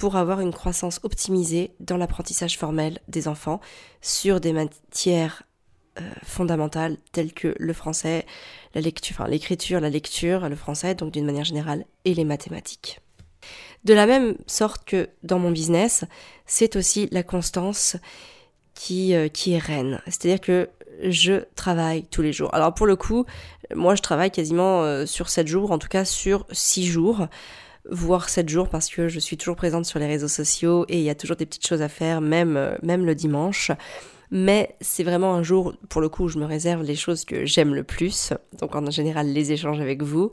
pour 0.00 0.16
avoir 0.16 0.40
une 0.40 0.52
croissance 0.52 0.98
optimisée 1.02 1.72
dans 1.78 1.98
l'apprentissage 1.98 2.56
formel 2.58 2.98
des 3.08 3.28
enfants 3.28 3.60
sur 4.00 4.40
des 4.40 4.54
matières 4.54 5.42
euh, 5.98 6.08
fondamentales 6.24 6.96
telles 7.12 7.34
que 7.34 7.54
le 7.58 7.72
français, 7.74 8.24
la 8.74 8.80
lecture, 8.80 9.26
l'écriture, 9.26 9.78
la 9.78 9.90
lecture, 9.90 10.48
le 10.48 10.56
français, 10.56 10.94
donc 10.94 11.12
d'une 11.12 11.26
manière 11.26 11.44
générale, 11.44 11.84
et 12.06 12.14
les 12.14 12.24
mathématiques. 12.24 13.00
De 13.84 13.92
la 13.92 14.06
même 14.06 14.36
sorte 14.46 14.84
que 14.86 15.10
dans 15.22 15.38
mon 15.38 15.50
business, 15.50 16.04
c'est 16.46 16.76
aussi 16.76 17.08
la 17.12 17.22
constance 17.22 17.96
qui, 18.74 19.14
euh, 19.14 19.28
qui 19.28 19.52
est 19.52 19.58
reine. 19.58 20.00
C'est-à-dire 20.06 20.40
que 20.40 20.70
je 21.02 21.44
travaille 21.54 22.04
tous 22.04 22.22
les 22.22 22.32
jours. 22.32 22.54
Alors 22.54 22.74
pour 22.74 22.86
le 22.86 22.96
coup, 22.96 23.24
moi 23.74 23.94
je 23.94 24.02
travaille 24.02 24.30
quasiment 24.30 24.82
euh, 24.82 25.06
sur 25.06 25.28
7 25.28 25.46
jours, 25.46 25.70
en 25.70 25.78
tout 25.78 25.88
cas 25.88 26.04
sur 26.04 26.46
6 26.50 26.86
jours 26.86 27.26
voire 27.88 28.28
7 28.28 28.48
jours 28.48 28.68
parce 28.68 28.88
que 28.90 29.08
je 29.08 29.18
suis 29.18 29.36
toujours 29.36 29.56
présente 29.56 29.86
sur 29.86 29.98
les 29.98 30.06
réseaux 30.06 30.28
sociaux 30.28 30.84
et 30.88 30.98
il 30.98 31.02
y 31.02 31.10
a 31.10 31.14
toujours 31.14 31.36
des 31.36 31.46
petites 31.46 31.66
choses 31.66 31.82
à 31.82 31.88
faire, 31.88 32.20
même, 32.20 32.56
euh, 32.56 32.76
même 32.82 33.06
le 33.06 33.14
dimanche. 33.14 33.70
Mais 34.30 34.76
c'est 34.80 35.02
vraiment 35.02 35.34
un 35.34 35.42
jour, 35.42 35.74
pour 35.88 36.00
le 36.00 36.08
coup, 36.08 36.24
où 36.24 36.28
je 36.28 36.38
me 36.38 36.44
réserve 36.44 36.82
les 36.84 36.94
choses 36.94 37.24
que 37.24 37.46
j'aime 37.46 37.74
le 37.74 37.82
plus, 37.82 38.32
donc 38.60 38.76
en 38.76 38.88
général 38.88 39.26
les 39.26 39.50
échanges 39.50 39.80
avec 39.80 40.04
vous, 40.04 40.30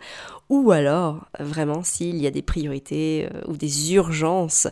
ou 0.50 0.70
alors 0.70 1.26
vraiment 1.40 1.82
s'il 1.82 2.18
y 2.18 2.28
a 2.28 2.32
des 2.32 2.44
priorités 2.44 3.28
euh, 3.34 3.42
ou 3.48 3.58
des 3.58 3.94
urgences 3.94 4.68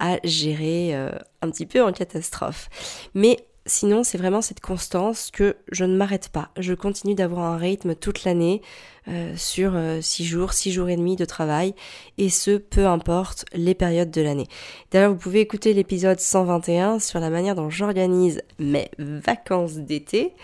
à 0.00 0.18
gérer 0.24 0.92
un 1.40 1.50
petit 1.50 1.66
peu 1.66 1.80
en 1.80 1.92
catastrophe. 1.92 2.68
Mais 3.14 3.46
Sinon, 3.66 4.04
c'est 4.04 4.18
vraiment 4.18 4.42
cette 4.42 4.60
constance 4.60 5.30
que 5.30 5.56
je 5.72 5.86
ne 5.86 5.96
m'arrête 5.96 6.28
pas. 6.28 6.50
Je 6.58 6.74
continue 6.74 7.14
d'avoir 7.14 7.44
un 7.46 7.56
rythme 7.56 7.94
toute 7.94 8.24
l'année 8.24 8.60
euh, 9.08 9.34
sur 9.36 9.72
6 9.72 10.22
euh, 10.22 10.26
jours, 10.26 10.52
six 10.52 10.70
jours 10.70 10.90
et 10.90 10.96
demi 10.96 11.16
de 11.16 11.24
travail, 11.24 11.74
et 12.18 12.28
ce, 12.28 12.58
peu 12.58 12.86
importe 12.86 13.46
les 13.54 13.74
périodes 13.74 14.10
de 14.10 14.20
l'année. 14.20 14.48
D'ailleurs, 14.90 15.12
vous 15.12 15.18
pouvez 15.18 15.40
écouter 15.40 15.72
l'épisode 15.72 16.20
121 16.20 16.98
sur 16.98 17.20
la 17.20 17.30
manière 17.30 17.54
dont 17.54 17.70
j'organise 17.70 18.42
mes 18.58 18.90
vacances 18.98 19.76
d'été 19.76 20.34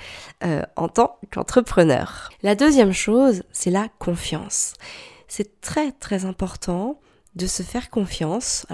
euh, 0.43 0.63
en 0.77 0.89
tant 0.89 1.19
qu'entrepreneur. 1.31 2.31
La 2.43 2.55
deuxième 2.55 2.93
chose, 2.93 3.43
c'est 3.53 3.71
la 3.71 3.89
confiance. 3.99 4.73
C'est 5.29 5.61
très 5.61 5.93
très 5.93 6.25
important 6.25 6.99
de 7.37 7.47
se 7.47 7.63
faire 7.63 7.91
confiance. 7.91 8.67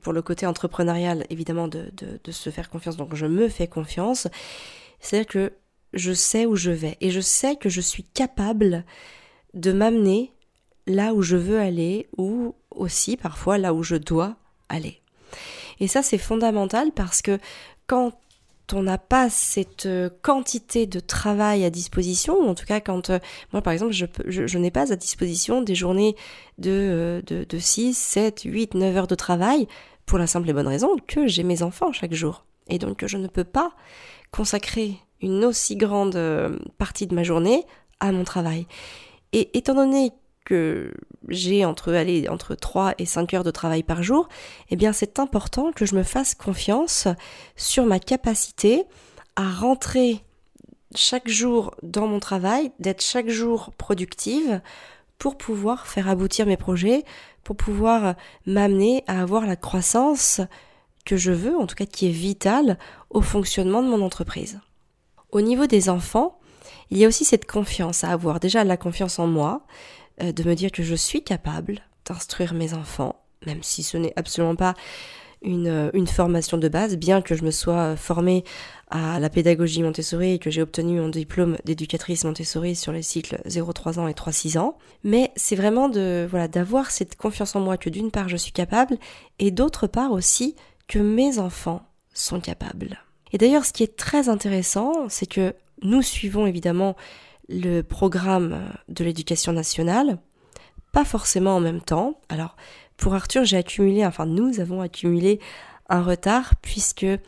Pour 0.00 0.12
le 0.12 0.22
côté 0.22 0.46
entrepreneurial, 0.46 1.26
évidemment, 1.30 1.68
de, 1.68 1.90
se 2.30 2.50
faire 2.50 2.70
confiance. 2.70 2.96
Donc 2.96 3.14
je 3.14 3.26
me 3.26 3.48
fais 3.48 3.66
confiance. 3.66 4.28
C'est-à-dire 5.00 5.26
que 5.26 5.52
je 5.92 6.12
sais 6.12 6.46
où 6.46 6.56
je 6.56 6.70
vais 6.70 6.96
et 7.00 7.10
je 7.10 7.20
sais 7.20 7.56
que 7.56 7.68
je 7.68 7.80
suis 7.80 8.04
capable 8.04 8.84
de 9.54 9.72
m'amener 9.72 10.32
là 10.86 11.12
où 11.14 11.22
je 11.22 11.36
veux 11.36 11.60
aller 11.60 12.08
ou 12.16 12.54
aussi 12.70 13.16
parfois 13.16 13.58
là 13.58 13.74
où 13.74 13.82
je 13.82 13.96
dois 13.96 14.36
aller. 14.68 15.00
Et 15.80 15.88
ça 15.88 16.02
c'est 16.02 16.18
fondamental 16.18 16.92
parce 16.92 17.20
que 17.20 17.38
quand 17.86 18.12
on 18.74 18.82
n'a 18.82 18.98
pas 18.98 19.30
cette 19.30 19.86
euh, 19.86 20.10
quantité 20.22 20.86
de 20.86 21.00
travail 21.00 21.64
à 21.64 21.70
disposition, 21.70 22.38
ou 22.38 22.48
en 22.48 22.54
tout 22.54 22.66
cas 22.66 22.80
quand 22.80 23.10
euh, 23.10 23.18
moi 23.52 23.62
par 23.62 23.72
exemple 23.72 23.92
je, 23.92 24.06
je, 24.26 24.58
n'ai 24.58 24.70
pas 24.70 24.92
à 24.92 24.96
disposition 24.96 25.62
des 25.62 25.74
journées 25.74 26.16
de, 26.58 26.70
euh, 26.70 27.22
de, 27.22 27.44
de 27.44 27.58
6, 27.58 27.96
7, 27.96 28.42
8, 28.44 28.74
9 28.74 28.96
heures 28.96 29.06
de 29.06 29.14
travail, 29.14 29.66
pour 30.06 30.18
la 30.18 30.26
simple 30.26 30.50
et 30.50 30.52
bonne 30.52 30.68
raison 30.68 30.96
que 31.06 31.26
j'ai 31.26 31.42
mes 31.42 31.62
enfants 31.62 31.92
chaque 31.92 32.14
jour. 32.14 32.44
Et 32.68 32.78
donc 32.78 33.04
je 33.06 33.16
ne 33.16 33.28
peux 33.28 33.44
pas 33.44 33.72
consacrer 34.30 34.96
une 35.20 35.44
aussi 35.44 35.76
grande 35.76 36.18
partie 36.78 37.06
de 37.06 37.14
ma 37.14 37.22
journée 37.22 37.64
à 38.00 38.10
mon 38.10 38.24
travail. 38.24 38.66
Et 39.32 39.56
étant 39.56 39.74
donné 39.74 40.12
que 40.44 40.92
j'ai 41.28 41.64
entre, 41.64 41.92
allez, 41.92 42.28
entre 42.28 42.54
3 42.54 42.94
et 42.98 43.06
5 43.06 43.34
heures 43.34 43.44
de 43.44 43.50
travail 43.50 43.82
par 43.82 44.02
jour, 44.02 44.28
eh 44.70 44.76
bien 44.76 44.92
c'est 44.92 45.18
important 45.18 45.72
que 45.72 45.86
je 45.86 45.94
me 45.94 46.02
fasse 46.02 46.34
confiance 46.34 47.08
sur 47.56 47.86
ma 47.86 47.98
capacité 47.98 48.84
à 49.36 49.50
rentrer 49.50 50.20
chaque 50.94 51.28
jour 51.28 51.74
dans 51.82 52.06
mon 52.06 52.20
travail, 52.20 52.72
d'être 52.78 53.02
chaque 53.02 53.28
jour 53.28 53.72
productive 53.78 54.60
pour 55.18 55.38
pouvoir 55.38 55.86
faire 55.86 56.08
aboutir 56.08 56.46
mes 56.46 56.56
projets, 56.56 57.04
pour 57.44 57.56
pouvoir 57.56 58.14
m'amener 58.46 59.04
à 59.06 59.22
avoir 59.22 59.46
la 59.46 59.56
croissance 59.56 60.40
que 61.04 61.16
je 61.16 61.32
veux, 61.32 61.56
en 61.56 61.66
tout 61.66 61.74
cas 61.74 61.86
qui 61.86 62.08
est 62.08 62.12
vitale 62.12 62.78
au 63.10 63.20
fonctionnement 63.20 63.82
de 63.82 63.88
mon 63.88 64.02
entreprise. 64.02 64.60
Au 65.30 65.40
niveau 65.40 65.66
des 65.66 65.88
enfants, 65.88 66.38
il 66.90 66.98
y 66.98 67.04
a 67.04 67.08
aussi 67.08 67.24
cette 67.24 67.50
confiance 67.50 68.04
à 68.04 68.10
avoir. 68.10 68.38
Déjà 68.38 68.64
la 68.64 68.76
confiance 68.76 69.18
en 69.18 69.26
moi, 69.26 69.62
de 70.20 70.42
me 70.44 70.54
dire 70.54 70.70
que 70.70 70.82
je 70.82 70.94
suis 70.94 71.22
capable 71.22 71.80
d'instruire 72.06 72.54
mes 72.54 72.74
enfants, 72.74 73.16
même 73.46 73.62
si 73.62 73.82
ce 73.82 73.96
n'est 73.96 74.12
absolument 74.16 74.56
pas 74.56 74.74
une, 75.42 75.66
euh, 75.66 75.90
une, 75.92 76.06
formation 76.06 76.56
de 76.56 76.68
base, 76.68 76.96
bien 76.96 77.20
que 77.20 77.34
je 77.34 77.44
me 77.44 77.50
sois 77.50 77.96
formée 77.96 78.44
à 78.90 79.18
la 79.18 79.28
pédagogie 79.28 79.82
Montessori 79.82 80.32
et 80.32 80.38
que 80.38 80.50
j'ai 80.50 80.62
obtenu 80.62 81.00
mon 81.00 81.08
diplôme 81.08 81.56
d'éducatrice 81.64 82.24
Montessori 82.24 82.76
sur 82.76 82.92
les 82.92 83.02
cycles 83.02 83.40
0-3 83.46 83.98
ans 83.98 84.08
et 84.08 84.12
3-6 84.12 84.58
ans. 84.58 84.78
Mais 85.02 85.32
c'est 85.34 85.56
vraiment 85.56 85.88
de, 85.88 86.26
voilà, 86.30 86.48
d'avoir 86.48 86.90
cette 86.90 87.16
confiance 87.16 87.56
en 87.56 87.60
moi 87.60 87.76
que 87.76 87.90
d'une 87.90 88.10
part 88.10 88.28
je 88.28 88.36
suis 88.36 88.52
capable 88.52 88.98
et 89.38 89.50
d'autre 89.50 89.86
part 89.86 90.12
aussi 90.12 90.54
que 90.88 90.98
mes 90.98 91.38
enfants 91.38 91.82
sont 92.12 92.40
capables. 92.40 93.00
Et 93.32 93.38
d'ailleurs, 93.38 93.64
ce 93.64 93.72
qui 93.72 93.82
est 93.82 93.96
très 93.96 94.28
intéressant, 94.28 95.08
c'est 95.08 95.26
que 95.26 95.54
nous 95.82 96.02
suivons 96.02 96.46
évidemment 96.46 96.96
le 97.48 97.82
programme 97.82 98.62
de 98.88 99.04
l'éducation 99.04 99.52
nationale, 99.52 100.18
pas 100.92 101.04
forcément 101.04 101.56
en 101.56 101.60
même 101.60 101.80
temps. 101.80 102.20
Alors, 102.28 102.56
pour 102.96 103.14
Arthur, 103.14 103.44
j'ai 103.44 103.56
accumulé, 103.56 104.06
enfin 104.06 104.26
nous 104.26 104.60
avons 104.60 104.80
accumulé 104.80 105.40
un 105.88 106.02
retard 106.02 106.54
puisque 106.62 107.04
euh, 107.04 107.18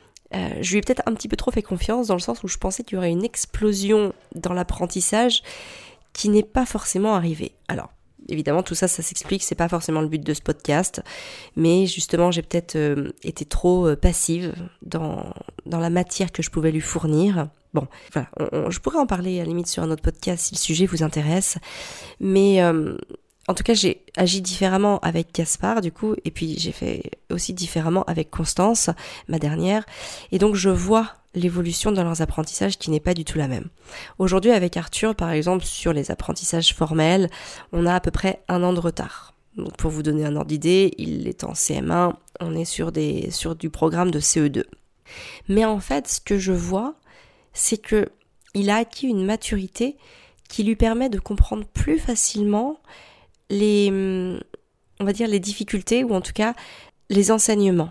je 0.61 0.71
lui 0.71 0.79
ai 0.79 0.81
peut-être 0.81 1.03
un 1.07 1.15
petit 1.15 1.29
peu 1.29 1.37
trop 1.37 1.51
fait 1.51 1.63
confiance 1.63 2.09
dans 2.09 2.15
le 2.15 2.21
sens 2.21 2.43
où 2.43 2.49
je 2.49 2.59
pensais 2.59 2.83
qu'il 2.83 2.97
y 2.97 2.99
aurait 2.99 3.11
une 3.11 3.25
explosion 3.25 4.13
dans 4.35 4.53
l'apprentissage 4.53 5.43
qui 6.13 6.29
n'est 6.29 6.43
pas 6.43 6.67
forcément 6.67 7.15
arrivée. 7.15 7.53
Alors, 7.69 7.91
évidemment, 8.29 8.63
tout 8.63 8.75
ça, 8.75 8.89
ça 8.89 9.03
s'explique, 9.03 9.43
c'est 9.43 9.55
pas 9.55 9.69
forcément 9.69 10.01
le 10.01 10.09
but 10.09 10.23
de 10.23 10.35
ce 10.35 10.43
podcast, 10.43 11.03
mais 11.57 11.87
justement, 11.87 12.31
j'ai 12.31 12.43
peut-être 12.43 12.77
euh, 12.77 13.13
été 13.23 13.45
trop 13.45 13.89
euh, 13.89 13.97
passive 13.97 14.55
dans, 14.83 15.33
dans 15.67 15.81
la 15.81 15.91
matière 15.91 16.33
que 16.33 16.43
je 16.43 16.51
pouvais 16.51 16.73
lui 16.73 16.81
fournir. 16.81 17.49
Bon, 17.75 17.89
voilà, 18.13 18.29
je 18.71 18.79
pourrais 18.79 18.99
en 18.99 19.07
parler 19.07 19.41
à 19.41 19.43
la 19.43 19.49
limite 19.49 19.67
sur 19.67 19.83
un 19.83 19.91
autre 19.91 20.03
podcast 20.03 20.47
si 20.47 20.55
le 20.55 20.59
sujet 20.61 20.87
vous 20.87 21.03
intéresse, 21.03 21.59
mais 22.21 22.63
euh, 22.63 22.97
en 23.49 23.55
tout 23.55 23.63
cas, 23.63 23.75
j'ai 23.75 24.07
agi 24.17 24.41
différemment 24.41 25.01
avec 25.01 25.35
Gaspard, 25.35 25.81
du 25.81 25.93
coup, 25.93 26.15
et 26.25 26.31
puis 26.31 26.57
j'ai 26.59 26.73
fait 26.73 27.11
aussi 27.31 27.53
différemment 27.53 28.05
avec 28.05 28.31
Constance, 28.31 28.91
ma 29.29 29.39
dernière, 29.39 29.85
et 30.33 30.39
donc 30.39 30.55
je 30.55 30.71
vois 30.71 31.15
l'évolution 31.35 31.93
dans 31.93 32.05
leurs 32.05 32.23
apprentissages 32.23 32.79
qui 32.79 32.91
n'est 32.91 33.01
pas 33.01 33.13
du 33.13 33.25
tout 33.25 33.39
la 33.39 33.49
même. 33.49 33.69
Aujourd'hui, 34.19 34.53
avec 34.53 34.77
Arthur, 34.77 35.15
par 35.15 35.31
exemple, 35.31 35.65
sur 35.65 35.93
les 35.93 36.11
apprentissages 36.11 36.75
formels, 36.75 37.29
on 37.73 37.87
a 37.87 37.95
à 37.95 38.01
peu 38.01 38.11
près 38.11 38.43
un 38.49 38.63
an 38.63 38.73
de 38.73 38.81
retard. 38.81 39.35
Donc 39.57 39.77
pour 39.77 39.91
vous 39.91 40.03
donner 40.03 40.25
un 40.25 40.37
ordre 40.37 40.49
d'idée, 40.49 40.95
il 40.99 41.29
est 41.29 41.45
en 41.45 41.53
CM1, 41.53 42.15
on 42.41 42.55
est 42.55 42.65
sur, 42.65 42.93
des, 42.93 43.31
sur 43.31 43.57
du 43.57 43.69
programme 43.69 44.11
de 44.11 44.21
CE2. 44.21 44.65
Mais 45.49 45.65
en 45.65 45.81
fait, 45.81 46.09
ce 46.09 46.21
que 46.21 46.39
je 46.39 46.53
vois, 46.53 46.95
c'est 47.55 47.79
que 47.79 48.09
il 48.55 48.71
a 48.71 48.77
acquis 48.77 49.07
une 49.07 49.25
maturité 49.25 49.97
qui 50.49 50.63
lui 50.63 50.77
permet 50.77 51.09
de 51.09 51.19
comprendre 51.19 51.65
plus 51.65 51.99
facilement 51.99 52.79
les, 53.51 53.89
on 55.01 55.05
va 55.05 55.13
dire, 55.13 55.29
les 55.29 55.41
difficultés 55.41 56.05
ou 56.05 56.15
en 56.15 56.21
tout 56.21 56.33
cas 56.33 56.55
les 57.11 57.31
enseignements. 57.31 57.91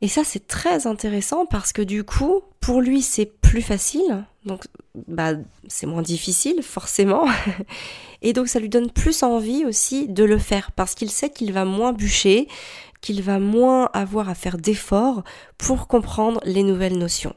Et 0.00 0.08
ça, 0.08 0.24
c'est 0.24 0.46
très 0.46 0.86
intéressant 0.86 1.46
parce 1.46 1.72
que 1.72 1.82
du 1.82 2.02
coup, 2.02 2.42
pour 2.60 2.80
lui, 2.80 3.02
c'est 3.02 3.26
plus 3.26 3.62
facile. 3.62 4.24
Donc, 4.44 4.64
bah, 5.06 5.34
c'est 5.68 5.86
moins 5.86 6.02
difficile, 6.02 6.62
forcément. 6.62 7.26
Et 8.22 8.32
donc, 8.32 8.48
ça 8.48 8.58
lui 8.58 8.68
donne 8.68 8.90
plus 8.90 9.22
envie 9.22 9.64
aussi 9.64 10.08
de 10.08 10.24
le 10.24 10.38
faire 10.38 10.72
parce 10.72 10.96
qu'il 10.96 11.10
sait 11.10 11.30
qu'il 11.30 11.52
va 11.52 11.64
moins 11.64 11.92
bûcher, 11.92 12.48
qu'il 13.00 13.22
va 13.22 13.38
moins 13.38 13.90
avoir 13.92 14.28
à 14.28 14.34
faire 14.34 14.58
d'efforts 14.58 15.22
pour 15.56 15.86
comprendre 15.86 16.40
les 16.44 16.64
nouvelles 16.64 16.98
notions. 16.98 17.34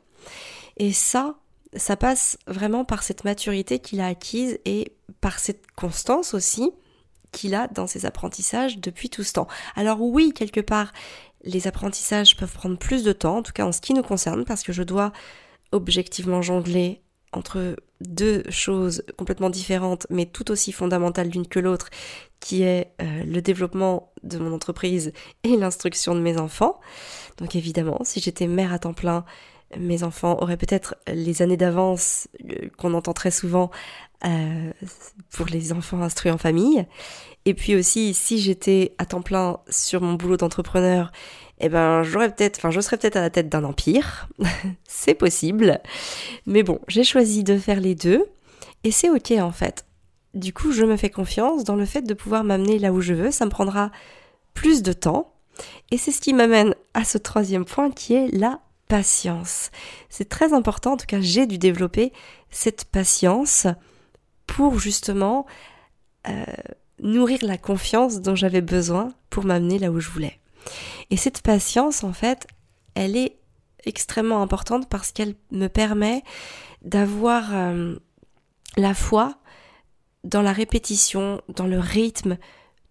Et 0.77 0.93
ça, 0.93 1.35
ça 1.75 1.95
passe 1.95 2.37
vraiment 2.47 2.85
par 2.85 3.03
cette 3.03 3.23
maturité 3.23 3.79
qu'il 3.79 4.01
a 4.01 4.07
acquise 4.07 4.59
et 4.65 4.93
par 5.21 5.39
cette 5.39 5.71
constance 5.75 6.33
aussi 6.33 6.71
qu'il 7.31 7.53
a 7.53 7.67
dans 7.67 7.87
ses 7.87 8.05
apprentissages 8.05 8.77
depuis 8.79 9.09
tout 9.09 9.23
ce 9.23 9.33
temps. 9.33 9.47
Alors 9.75 10.01
oui, 10.01 10.31
quelque 10.33 10.61
part, 10.61 10.93
les 11.43 11.67
apprentissages 11.67 12.37
peuvent 12.37 12.53
prendre 12.53 12.77
plus 12.77 13.03
de 13.03 13.11
temps, 13.11 13.37
en 13.37 13.43
tout 13.43 13.51
cas 13.51 13.65
en 13.65 13.71
ce 13.71 13.81
qui 13.81 13.93
nous 13.93 14.03
concerne, 14.03 14.45
parce 14.45 14.63
que 14.63 14.73
je 14.73 14.83
dois 14.83 15.11
objectivement 15.71 16.41
jongler 16.41 17.01
entre 17.33 17.75
deux 18.01 18.43
choses 18.49 19.03
complètement 19.17 19.49
différentes, 19.49 20.07
mais 20.09 20.25
tout 20.25 20.49
aussi 20.51 20.71
fondamentales 20.71 21.29
l'une 21.29 21.47
que 21.47 21.59
l'autre, 21.59 21.89
qui 22.39 22.63
est 22.63 22.91
euh, 23.01 23.23
le 23.23 23.41
développement 23.41 24.11
de 24.23 24.37
mon 24.37 24.53
entreprise 24.53 25.11
et 25.43 25.57
l'instruction 25.57 26.15
de 26.15 26.21
mes 26.21 26.37
enfants. 26.37 26.79
Donc 27.37 27.55
évidemment, 27.55 27.99
si 28.03 28.21
j'étais 28.21 28.47
mère 28.47 28.71
à 28.71 28.79
temps 28.79 28.93
plein, 28.93 29.25
mes 29.77 30.03
enfants 30.03 30.37
auraient 30.41 30.57
peut-être 30.57 30.95
les 31.07 31.41
années 31.41 31.57
d'avance 31.57 32.27
euh, 32.49 32.69
qu'on 32.77 32.93
entend 32.93 33.13
très 33.13 33.31
souvent 33.31 33.71
euh, 34.25 34.71
pour 35.31 35.47
les 35.47 35.73
enfants 35.73 36.01
instruits 36.01 36.31
en 36.31 36.37
famille. 36.37 36.85
Et 37.45 37.53
puis 37.53 37.75
aussi, 37.75 38.13
si 38.13 38.39
j'étais 38.39 38.93
à 38.97 39.05
temps 39.05 39.21
plein 39.21 39.59
sur 39.69 40.01
mon 40.01 40.13
boulot 40.13 40.37
d'entrepreneur, 40.37 41.11
eh 41.59 41.69
ben, 41.69 42.03
j'aurais 42.03 42.33
peut-être, 42.33 42.57
enfin, 42.57 42.71
je 42.71 42.81
serais 42.81 42.97
peut-être 42.97 43.17
à 43.17 43.21
la 43.21 43.29
tête 43.29 43.49
d'un 43.49 43.63
empire. 43.63 44.27
c'est 44.87 45.13
possible. 45.13 45.79
Mais 46.45 46.63
bon, 46.63 46.79
j'ai 46.87 47.03
choisi 47.03 47.43
de 47.43 47.57
faire 47.57 47.79
les 47.79 47.95
deux. 47.95 48.25
Et 48.83 48.91
c'est 48.91 49.09
ok, 49.09 49.31
en 49.39 49.51
fait. 49.51 49.85
Du 50.33 50.53
coup, 50.53 50.71
je 50.71 50.83
me 50.83 50.97
fais 50.97 51.09
confiance 51.09 51.63
dans 51.63 51.75
le 51.75 51.85
fait 51.85 52.01
de 52.01 52.13
pouvoir 52.13 52.43
m'amener 52.43 52.79
là 52.79 52.91
où 52.91 53.01
je 53.01 53.13
veux. 53.13 53.31
Ça 53.31 53.45
me 53.45 53.51
prendra 53.51 53.91
plus 54.53 54.81
de 54.81 54.93
temps. 54.93 55.33
Et 55.91 55.97
c'est 55.97 56.11
ce 56.11 56.19
qui 56.19 56.33
m'amène 56.33 56.75
à 56.93 57.03
ce 57.03 57.17
troisième 57.17 57.65
point 57.65 57.91
qui 57.91 58.15
est 58.15 58.27
la 58.33 58.59
patience. 58.87 59.71
C'est 60.09 60.29
très 60.29 60.53
important, 60.53 60.93
en 60.93 60.97
tout 60.97 61.05
cas 61.05 61.21
j'ai 61.21 61.47
dû 61.47 61.57
développer 61.57 62.13
cette 62.49 62.85
patience 62.85 63.67
pour 64.47 64.79
justement 64.79 65.45
euh, 66.27 66.45
nourrir 66.99 67.39
la 67.43 67.57
confiance 67.57 68.21
dont 68.21 68.35
j'avais 68.35 68.61
besoin 68.61 69.13
pour 69.29 69.45
m'amener 69.45 69.79
là 69.79 69.91
où 69.91 69.99
je 69.99 70.09
voulais. 70.09 70.39
Et 71.09 71.17
cette 71.17 71.41
patience, 71.41 72.03
en 72.03 72.13
fait, 72.13 72.47
elle 72.95 73.15
est 73.15 73.37
extrêmement 73.85 74.41
importante 74.41 74.89
parce 74.89 75.11
qu'elle 75.11 75.35
me 75.51 75.67
permet 75.67 76.23
d'avoir 76.81 77.53
euh, 77.53 77.95
la 78.77 78.93
foi 78.93 79.37
dans 80.23 80.41
la 80.41 80.53
répétition, 80.53 81.41
dans 81.49 81.67
le 81.67 81.79
rythme 81.79 82.37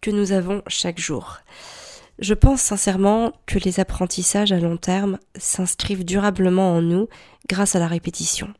que 0.01 0.11
nous 0.11 0.33
avons 0.33 0.63
chaque 0.69 0.99
jour. 0.99 1.39
Je 2.19 2.35
pense 2.35 2.61
sincèrement 2.61 3.33
que 3.47 3.59
les 3.59 3.81
apprentissages 3.81 4.53
à 4.53 4.61
long 4.61 4.77
terme 4.77 5.19
s'inscrivent 5.37 6.05
durablement 6.05 6.75
en 6.75 6.83
nous 6.83 7.09
grâce 7.49 7.75
à 7.75 7.81
la 7.81 7.89
répétition. 7.89 8.53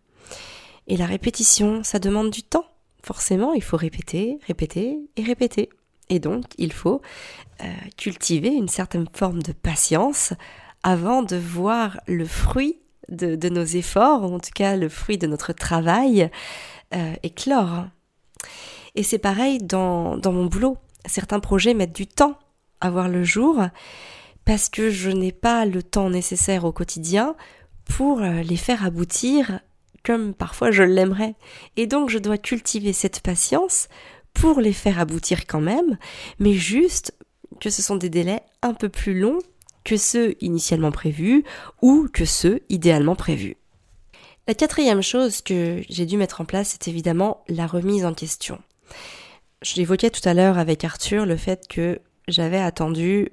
Et 0.87 0.97
la 0.97 1.07
répétition, 1.07 1.83
ça 1.83 1.99
demande 1.99 2.31
du 2.31 2.43
temps. 2.43 2.67
Forcément, 3.03 3.53
il 3.55 3.63
faut 3.63 3.77
répéter, 3.77 4.39
répéter 4.47 4.99
et 5.17 5.23
répéter. 5.23 5.71
Et 6.09 6.19
donc, 6.19 6.45
il 6.59 6.73
faut 6.73 7.01
euh, 7.63 7.67
cultiver 7.97 8.49
une 8.49 8.69
certaine 8.69 9.07
forme 9.13 9.43
de 9.43 9.53
patience 9.53 10.33
avant 10.83 11.23
de 11.23 11.37
voir 11.37 12.01
le 12.07 12.27
fruit 12.27 12.79
de, 13.09 13.49
nos 13.49 13.65
efforts, 13.65 14.23
ou 14.23 14.35
en 14.35 14.41
tout 14.41 14.51
cas 14.55 14.77
le 14.77 14.89
fruit 14.89 15.19
de 15.19 15.27
notre 15.27 15.53
travail, 15.53 16.31
euh, 16.95 17.15
éclore. 17.23 17.87
Et 18.95 19.03
c'est 19.03 19.19
pareil 19.19 19.59
dans, 19.59 20.17
dans 20.17 20.33
mon 20.33 20.47
boulot. 20.47 20.77
Certains 21.07 21.41
projets 21.41 21.75
mettent 21.75 21.95
du 21.95 22.07
temps 22.07 22.39
à 22.81 22.91
voir 22.91 23.09
le 23.09 23.25
jour 23.25 23.63
parce 24.45 24.69
que 24.69 24.91
je 24.91 25.11
n'ai 25.11 25.33
pas 25.33 25.65
le 25.65 25.83
temps 25.83 26.11
nécessaire 26.11 26.65
au 26.65 26.73
quotidien 26.73 27.35
pour 27.85 28.23
euh, 28.23 28.43
les 28.43 28.57
faire 28.57 28.85
aboutir 28.85 29.61
comme 30.05 30.35
parfois 30.35 30.71
je 30.71 30.83
l'aimerais. 30.83 31.35
Et 31.77 31.87
donc 31.87 32.11
je 32.11 32.19
dois 32.19 32.39
cultiver 32.39 32.93
cette 32.93 33.21
patience 33.21 33.89
pour 34.35 34.61
les 34.61 34.73
faire 34.73 35.01
aboutir 35.01 35.47
quand 35.47 35.61
même, 35.61 35.97
mais 36.39 36.53
juste 36.53 37.15
que 37.61 37.71
ce 37.71 37.83
sont 37.83 37.97
des 37.97 38.11
délais 38.11 38.43
un 38.63 38.75
peu 38.75 38.89
plus 38.89 39.19
longs 39.19 39.39
que 39.85 39.97
ceux 39.97 40.35
initialement 40.41 40.91
prévus 40.91 41.45
ou 41.83 42.09
que 42.13 42.25
ceux 42.25 42.61
idéalement 42.69 43.17
prévus. 43.17 43.57
La 44.47 44.55
quatrième 44.55 45.03
chose 45.03 45.41
que 45.41 45.83
j'ai 45.89 46.05
dû 46.05 46.17
mettre 46.17 46.41
en 46.41 46.45
place, 46.45 46.71
c'est 46.71 46.89
évidemment 46.89 47.45
la 47.49 47.67
remise 47.67 48.05
en 48.05 48.13
question. 48.13 48.61
Je 49.63 49.77
l'évoquais 49.77 50.11
tout 50.11 50.27
à 50.29 50.35
l'heure 50.35 50.59
avec 50.59 50.85
Arthur, 50.85 51.25
le 51.25 51.37
fait 51.37 51.67
que 51.69 52.01
j'avais 52.29 52.59
attendu 52.59 53.31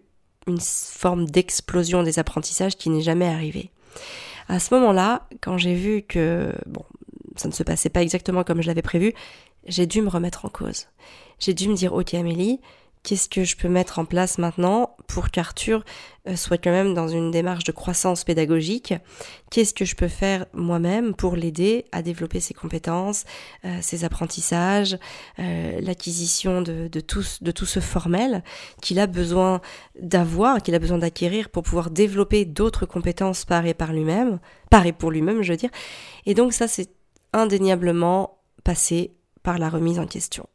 une 0.48 0.60
forme 0.60 1.26
d'explosion 1.26 2.04
des 2.04 2.20
apprentissages 2.20 2.76
qui 2.76 2.90
n'est 2.90 3.02
jamais 3.02 3.28
arrivée. 3.28 3.72
À 4.48 4.60
ce 4.60 4.74
moment-là, 4.74 5.28
quand 5.42 5.58
j'ai 5.58 5.76
vu 5.76 6.02
que 6.02 6.54
bon, 6.66 6.84
ça 7.36 7.48
ne 7.48 7.54
se 7.54 7.64
passait 7.64 7.90
pas 7.90 8.02
exactement 8.02 8.44
comme 8.44 8.62
je 8.62 8.68
l'avais 8.68 8.82
prévu, 8.82 9.14
j'ai 9.68 9.86
dû 9.86 10.02
me 10.02 10.10
remettre 10.10 10.46
en 10.46 10.50
cause. 10.50 10.88
J'ai 11.40 11.54
dû 11.54 11.70
me 11.70 11.76
dire, 11.76 11.94
ok 11.94 12.14
Amélie, 12.14 12.60
qu'est-ce 13.04 13.30
que 13.30 13.44
je 13.44 13.56
peux 13.56 13.68
mettre 13.68 14.00
en 14.00 14.06
place 14.06 14.38
maintenant 14.38 14.96
pour 15.08 15.32
qu'Arthur 15.32 15.84
euh, 16.28 16.36
soit 16.36 16.58
quand 16.58 16.72
même 16.72 16.94
dans 16.94 17.08
une 17.08 17.32
démarche 17.32 17.64
de 17.64 17.72
croissance 17.72 18.24
pédagogique? 18.24 18.94
Qu'est-ce 19.50 19.74
que 19.74 19.86
je 19.86 19.96
peux 19.96 20.08
faire 20.08 20.46
moi-même 20.54 21.14
pour 21.16 21.36
l'aider 21.36 21.86
à 21.92 22.02
développer 22.02 22.40
ses 22.40 22.54
compétences, 22.54 23.26
euh, 23.66 23.80
ses 23.82 24.04
apprentissages, 24.04 24.98
euh, 25.40 25.80
l'acquisition 25.82 26.62
de, 26.62 26.88
tout 27.00 27.24
ce 27.24 27.80
formel 27.80 28.44
qu'il 28.82 29.00
a 29.00 29.08
besoin 29.08 29.62
d'avoir, 30.00 30.62
qu'il 30.62 30.76
a 30.76 30.80
besoin 30.80 31.00
d'acquérir 31.00 31.50
pour 31.50 31.64
pouvoir 31.64 31.90
développer 31.90 32.46
d'autres 32.46 32.86
compétences 32.86 33.46
par 33.46 33.66
et 33.66 33.74
par 33.74 33.94
lui-même, 33.94 34.40
par 34.70 34.86
et 34.86 34.94
pour 34.94 35.12
lui-même, 35.12 35.42
je 35.42 35.52
veux 35.54 35.58
dire. 35.58 35.72
Et 36.26 36.34
donc 36.34 36.54
ça, 36.54 36.68
c'est 36.68 36.90
indéniablement 37.34 38.38
passé 38.64 39.16
par 39.44 39.58
la 39.58 39.70
remise 39.70 40.00
en 40.00 40.06
question. 40.06 40.48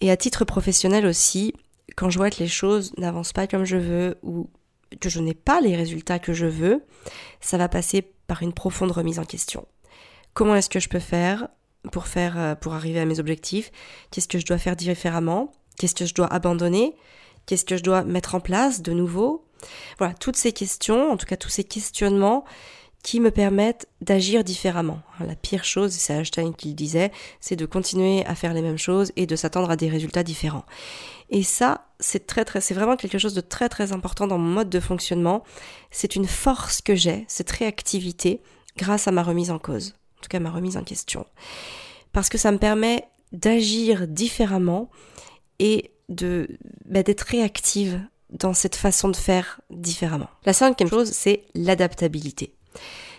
Et 0.00 0.10
à 0.10 0.16
titre 0.16 0.44
professionnel 0.44 1.06
aussi, 1.06 1.54
quand 1.96 2.10
je 2.10 2.18
vois 2.18 2.30
que 2.30 2.40
les 2.40 2.48
choses 2.48 2.92
n'avancent 2.96 3.32
pas 3.32 3.46
comme 3.46 3.64
je 3.64 3.76
veux 3.76 4.18
ou 4.22 4.48
que 5.00 5.08
je 5.08 5.20
n'ai 5.20 5.34
pas 5.34 5.60
les 5.60 5.76
résultats 5.76 6.18
que 6.18 6.32
je 6.32 6.46
veux, 6.46 6.82
ça 7.40 7.58
va 7.58 7.68
passer 7.68 8.02
par 8.26 8.42
une 8.42 8.52
profonde 8.52 8.90
remise 8.90 9.18
en 9.18 9.24
question. 9.24 9.66
Comment 10.34 10.54
est-ce 10.54 10.70
que 10.70 10.80
je 10.80 10.88
peux 10.88 10.98
faire 10.98 11.48
pour 11.90 12.06
faire 12.06 12.38
euh, 12.38 12.54
pour 12.54 12.74
arriver 12.74 13.00
à 13.00 13.04
mes 13.04 13.20
objectifs? 13.20 13.70
Qu'est-ce 14.10 14.28
que 14.28 14.38
je 14.38 14.46
dois 14.46 14.58
faire 14.58 14.76
différemment? 14.76 15.52
Qu'est-ce 15.78 15.94
que 15.94 16.06
je 16.06 16.14
dois 16.14 16.32
abandonner? 16.32 16.94
Qu'est-ce 17.46 17.64
que 17.64 17.76
je 17.76 17.82
dois 17.82 18.04
mettre 18.04 18.34
en 18.34 18.40
place 18.40 18.82
de 18.82 18.92
nouveau? 18.92 19.44
Voilà, 19.98 20.14
toutes 20.14 20.36
ces 20.36 20.52
questions, 20.52 21.10
en 21.10 21.16
tout 21.16 21.26
cas 21.26 21.36
tous 21.36 21.48
ces 21.48 21.64
questionnements 21.64 22.44
qui 23.02 23.18
me 23.18 23.30
permettent 23.30 23.88
d'agir 24.00 24.44
différemment. 24.44 25.00
La 25.20 25.34
pire 25.34 25.64
chose, 25.64 25.92
c'est 25.92 26.12
Einstein 26.12 26.54
qui 26.54 26.68
le 26.68 26.74
disait, 26.74 27.10
c'est 27.40 27.56
de 27.56 27.66
continuer 27.66 28.24
à 28.26 28.34
faire 28.34 28.54
les 28.54 28.62
mêmes 28.62 28.78
choses 28.78 29.12
et 29.16 29.26
de 29.26 29.34
s'attendre 29.34 29.70
à 29.70 29.76
des 29.76 29.88
résultats 29.88 30.22
différents. 30.22 30.64
Et 31.28 31.42
ça, 31.42 31.86
c'est 31.98 32.30
vraiment 32.72 32.96
quelque 32.96 33.18
chose 33.18 33.34
de 33.34 33.40
très 33.40 33.68
très 33.68 33.92
important 33.92 34.26
dans 34.26 34.38
mon 34.38 34.50
mode 34.50 34.70
de 34.70 34.80
fonctionnement. 34.80 35.42
C'est 35.90 36.14
une 36.14 36.26
force 36.26 36.80
que 36.80 36.94
j'ai, 36.94 37.24
cette 37.26 37.50
réactivité, 37.50 38.40
grâce 38.76 39.08
à 39.08 39.12
ma 39.12 39.22
remise 39.22 39.50
en 39.50 39.58
cause, 39.58 39.94
en 40.18 40.22
tout 40.22 40.28
cas 40.28 40.40
ma 40.40 40.50
remise 40.50 40.76
en 40.76 40.84
question, 40.84 41.26
parce 42.12 42.28
que 42.28 42.38
ça 42.38 42.52
me 42.52 42.58
permet 42.58 43.04
d'agir 43.32 44.06
différemment 44.06 44.90
et 45.58 45.90
de 46.08 46.48
bah, 46.84 47.02
d'être 47.02 47.22
réactive 47.22 48.00
dans 48.30 48.54
cette 48.54 48.76
façon 48.76 49.08
de 49.08 49.16
faire 49.16 49.60
différemment. 49.70 50.28
La 50.44 50.52
cinquième 50.52 50.88
chose, 50.88 51.10
c'est 51.10 51.44
l'adaptabilité 51.54 52.54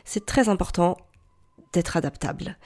c'est 0.06 0.26
très 0.26 0.50
important 0.50 0.98
d'être 1.74 1.98
adaptable. 1.98 2.58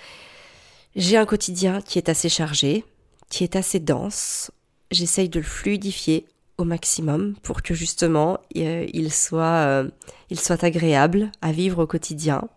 J'ai 0.95 1.17
un 1.17 1.25
quotidien 1.25 1.81
qui 1.81 1.97
est 1.97 2.09
assez 2.09 2.29
chargé, 2.29 2.83
qui 3.29 3.43
est 3.43 3.55
assez 3.55 3.79
dense. 3.79 4.51
J'essaye 4.91 5.29
de 5.29 5.39
le 5.39 5.45
fluidifier 5.45 6.25
au 6.57 6.63
maximum 6.63 7.35
pour 7.43 7.61
que 7.61 7.73
justement 7.73 8.39
euh, 8.55 8.85
il, 8.91 9.13
soit, 9.13 9.43
euh, 9.43 9.89
il 10.29 10.39
soit 10.39 10.63
agréable 10.63 11.31
à 11.41 11.51
vivre 11.51 11.83
au 11.83 11.87
quotidien. 11.87 12.49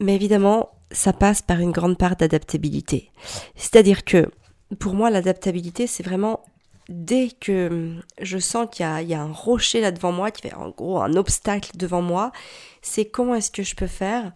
Mais 0.00 0.14
évidemment, 0.14 0.70
ça 0.90 1.12
passe 1.12 1.42
par 1.42 1.60
une 1.60 1.72
grande 1.72 1.98
part 1.98 2.16
d'adaptabilité. 2.16 3.10
C'est-à-dire 3.56 4.04
que 4.04 4.30
pour 4.78 4.94
moi, 4.94 5.10
l'adaptabilité, 5.10 5.86
c'est 5.86 6.02
vraiment 6.02 6.44
dès 6.88 7.28
que 7.40 7.96
je 8.20 8.38
sens 8.38 8.66
qu'il 8.70 8.86
y, 8.86 9.04
y 9.08 9.14
a, 9.14 9.20
un 9.20 9.32
rocher 9.32 9.80
là 9.80 9.90
devant 9.90 10.12
moi, 10.12 10.30
qui 10.30 10.42
fait 10.42 10.54
en 10.54 10.70
gros 10.70 11.00
un 11.00 11.14
obstacle 11.14 11.72
devant 11.76 12.00
moi, 12.02 12.32
c'est 12.82 13.06
comment 13.06 13.34
est-ce 13.34 13.50
que 13.50 13.62
je 13.62 13.76
peux 13.76 13.86
faire 13.86 14.32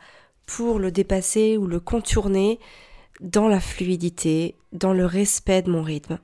pour 0.47 0.79
le 0.79 0.91
dépasser 0.91 1.57
ou 1.57 1.67
le 1.67 1.81
contourner 1.81 2.59
dans 3.21 3.49
la 3.49 3.61
fluidité, 3.61 4.57
dans 4.73 4.93
le 4.93 5.07
respect 5.07 5.63
de 5.63 5.71
mon 5.71 5.83
rythme. 5.83 6.19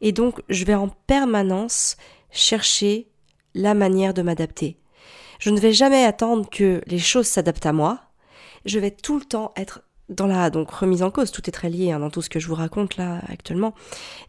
Et 0.00 0.12
donc, 0.12 0.40
je 0.48 0.64
vais 0.64 0.74
en 0.74 0.88
permanence 0.88 1.96
chercher 2.30 3.08
la 3.54 3.74
manière 3.74 4.14
de 4.14 4.22
m'adapter. 4.22 4.78
Je 5.38 5.50
ne 5.50 5.58
vais 5.58 5.72
jamais 5.72 6.04
attendre 6.04 6.48
que 6.48 6.82
les 6.86 6.98
choses 6.98 7.26
s'adaptent 7.26 7.66
à 7.66 7.72
moi. 7.72 8.00
Je 8.64 8.78
vais 8.78 8.90
tout 8.90 9.18
le 9.18 9.24
temps 9.24 9.52
être 9.56 9.82
dans 10.08 10.26
la 10.26 10.50
donc 10.50 10.70
remise 10.70 11.02
en 11.02 11.10
cause, 11.10 11.32
tout 11.32 11.42
est 11.48 11.52
très 11.52 11.68
lié 11.68 11.90
hein, 11.90 11.98
dans 11.98 12.10
tout 12.10 12.22
ce 12.22 12.30
que 12.30 12.38
je 12.38 12.46
vous 12.46 12.54
raconte 12.54 12.96
là 12.96 13.20
actuellement, 13.28 13.74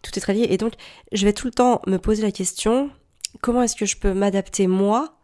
tout 0.01 0.11
est 0.17 0.21
très 0.21 0.33
lié 0.33 0.47
et 0.49 0.57
donc 0.57 0.73
je 1.11 1.23
vais 1.23 1.33
tout 1.33 1.45
le 1.45 1.53
temps 1.53 1.81
me 1.85 1.97
poser 1.97 2.23
la 2.23 2.31
question 2.31 2.89
comment 3.41 3.61
est-ce 3.61 3.75
que 3.75 3.85
je 3.85 3.95
peux 3.95 4.13
m'adapter 4.13 4.65
moi 4.65 5.16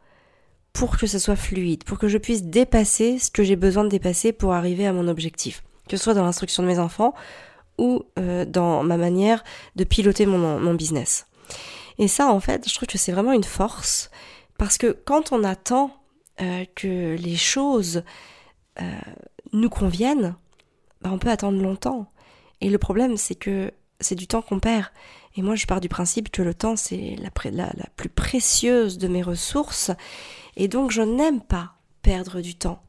pour 0.74 0.98
que 0.98 1.08
ce 1.08 1.20
soit 1.20 1.36
fluide, 1.36 1.84
pour 1.84 2.00
que 2.00 2.08
je 2.08 2.18
puisse 2.18 2.44
dépasser 2.44 3.20
ce 3.20 3.30
que 3.30 3.44
j'ai 3.44 3.56
besoin 3.56 3.84
de 3.84 3.90
dépasser 3.90 4.34
pour 4.34 4.54
arriver 4.54 4.88
à 4.88 4.94
mon 4.94 5.08
objectif, 5.08 5.64
que 5.88 5.98
ce 5.98 6.04
soit 6.04 6.16
dans 6.16 6.24
l'instruction 6.24 6.64
de 6.64 6.68
mes 6.68 6.80
enfants 6.80 7.14
ou 7.78 8.04
euh, 8.20 8.46
dans 8.46 8.84
ma 8.84 8.98
manière 8.98 9.44
de 9.76 9.84
piloter 9.84 10.26
mon, 10.26 10.74
business. 10.74 11.28
Et 12.00 12.08
ça 12.08 12.28
en 12.28 12.40
fait, 12.40 12.68
je 12.68 12.76
trouve 12.76 12.88
que 12.88 12.98
c'est 12.98 13.12
vraiment 13.12 13.34
une 13.34 13.44
force 13.44 14.10
parce 14.58 14.78
que 14.78 14.98
quand 15.06 15.32
on 15.32 15.44
attend 15.44 15.96
euh, 16.42 16.66
que 16.76 17.16
les 17.16 17.36
choses 17.36 18.04
euh, 18.82 19.00
nous 19.52 19.70
conviennent, 19.70 20.36
bah, 21.02 21.12
on 21.14 21.20
peut 21.20 21.30
attendre 21.30 21.62
longtemps. 21.62 22.12
Et 22.62 22.70
le 22.70 22.78
problème, 22.78 23.18
c'est 23.18 23.36
que 23.36 23.72
c'est 24.00 24.16
du 24.16 24.26
temps 24.26 24.42
qu'on 24.42 24.60
perd. 24.60 24.88
Et 25.36 25.42
moi, 25.42 25.56
je 25.56 25.66
pars 25.66 25.82
du 25.82 25.90
principe 25.90 26.32
que 26.32 26.42
le 26.42 26.54
temps, 26.54 26.76
c'est 26.76 27.16
la, 27.20 27.30
plus 27.96 28.10
précieuse 28.10 28.98
de 28.98 29.08
mes 29.08 29.24
ressources. 29.24 29.92
Et 30.56 30.68
donc, 30.68 30.92
je 30.92 31.02
n'aime 31.02 31.42
pas 31.42 31.74
perdre 32.02 32.42
du 32.42 32.56
temps. 32.56 32.82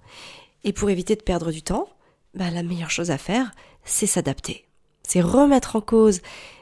Et 0.64 0.72
pour 0.72 0.90
éviter 0.90 1.16
de 1.16 1.22
perdre 1.22 1.50
du 1.50 1.62
temps, 1.62 1.88
bah, 2.34 2.50
la 2.50 2.62
meilleure 2.62 2.90
chose 2.90 3.10
à 3.10 3.18
faire, 3.18 3.52
c'est 3.84 4.06
s'adapter. 4.06 4.66
C'est 5.02 5.20
remettre 5.20 5.76
en 5.76 5.80
cause 5.80 6.20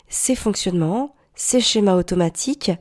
ses 0.09 0.35
fonctionnements, 0.35 1.15
ses 1.35 1.61
schémas 1.61 1.97
automatiques, 1.97 2.73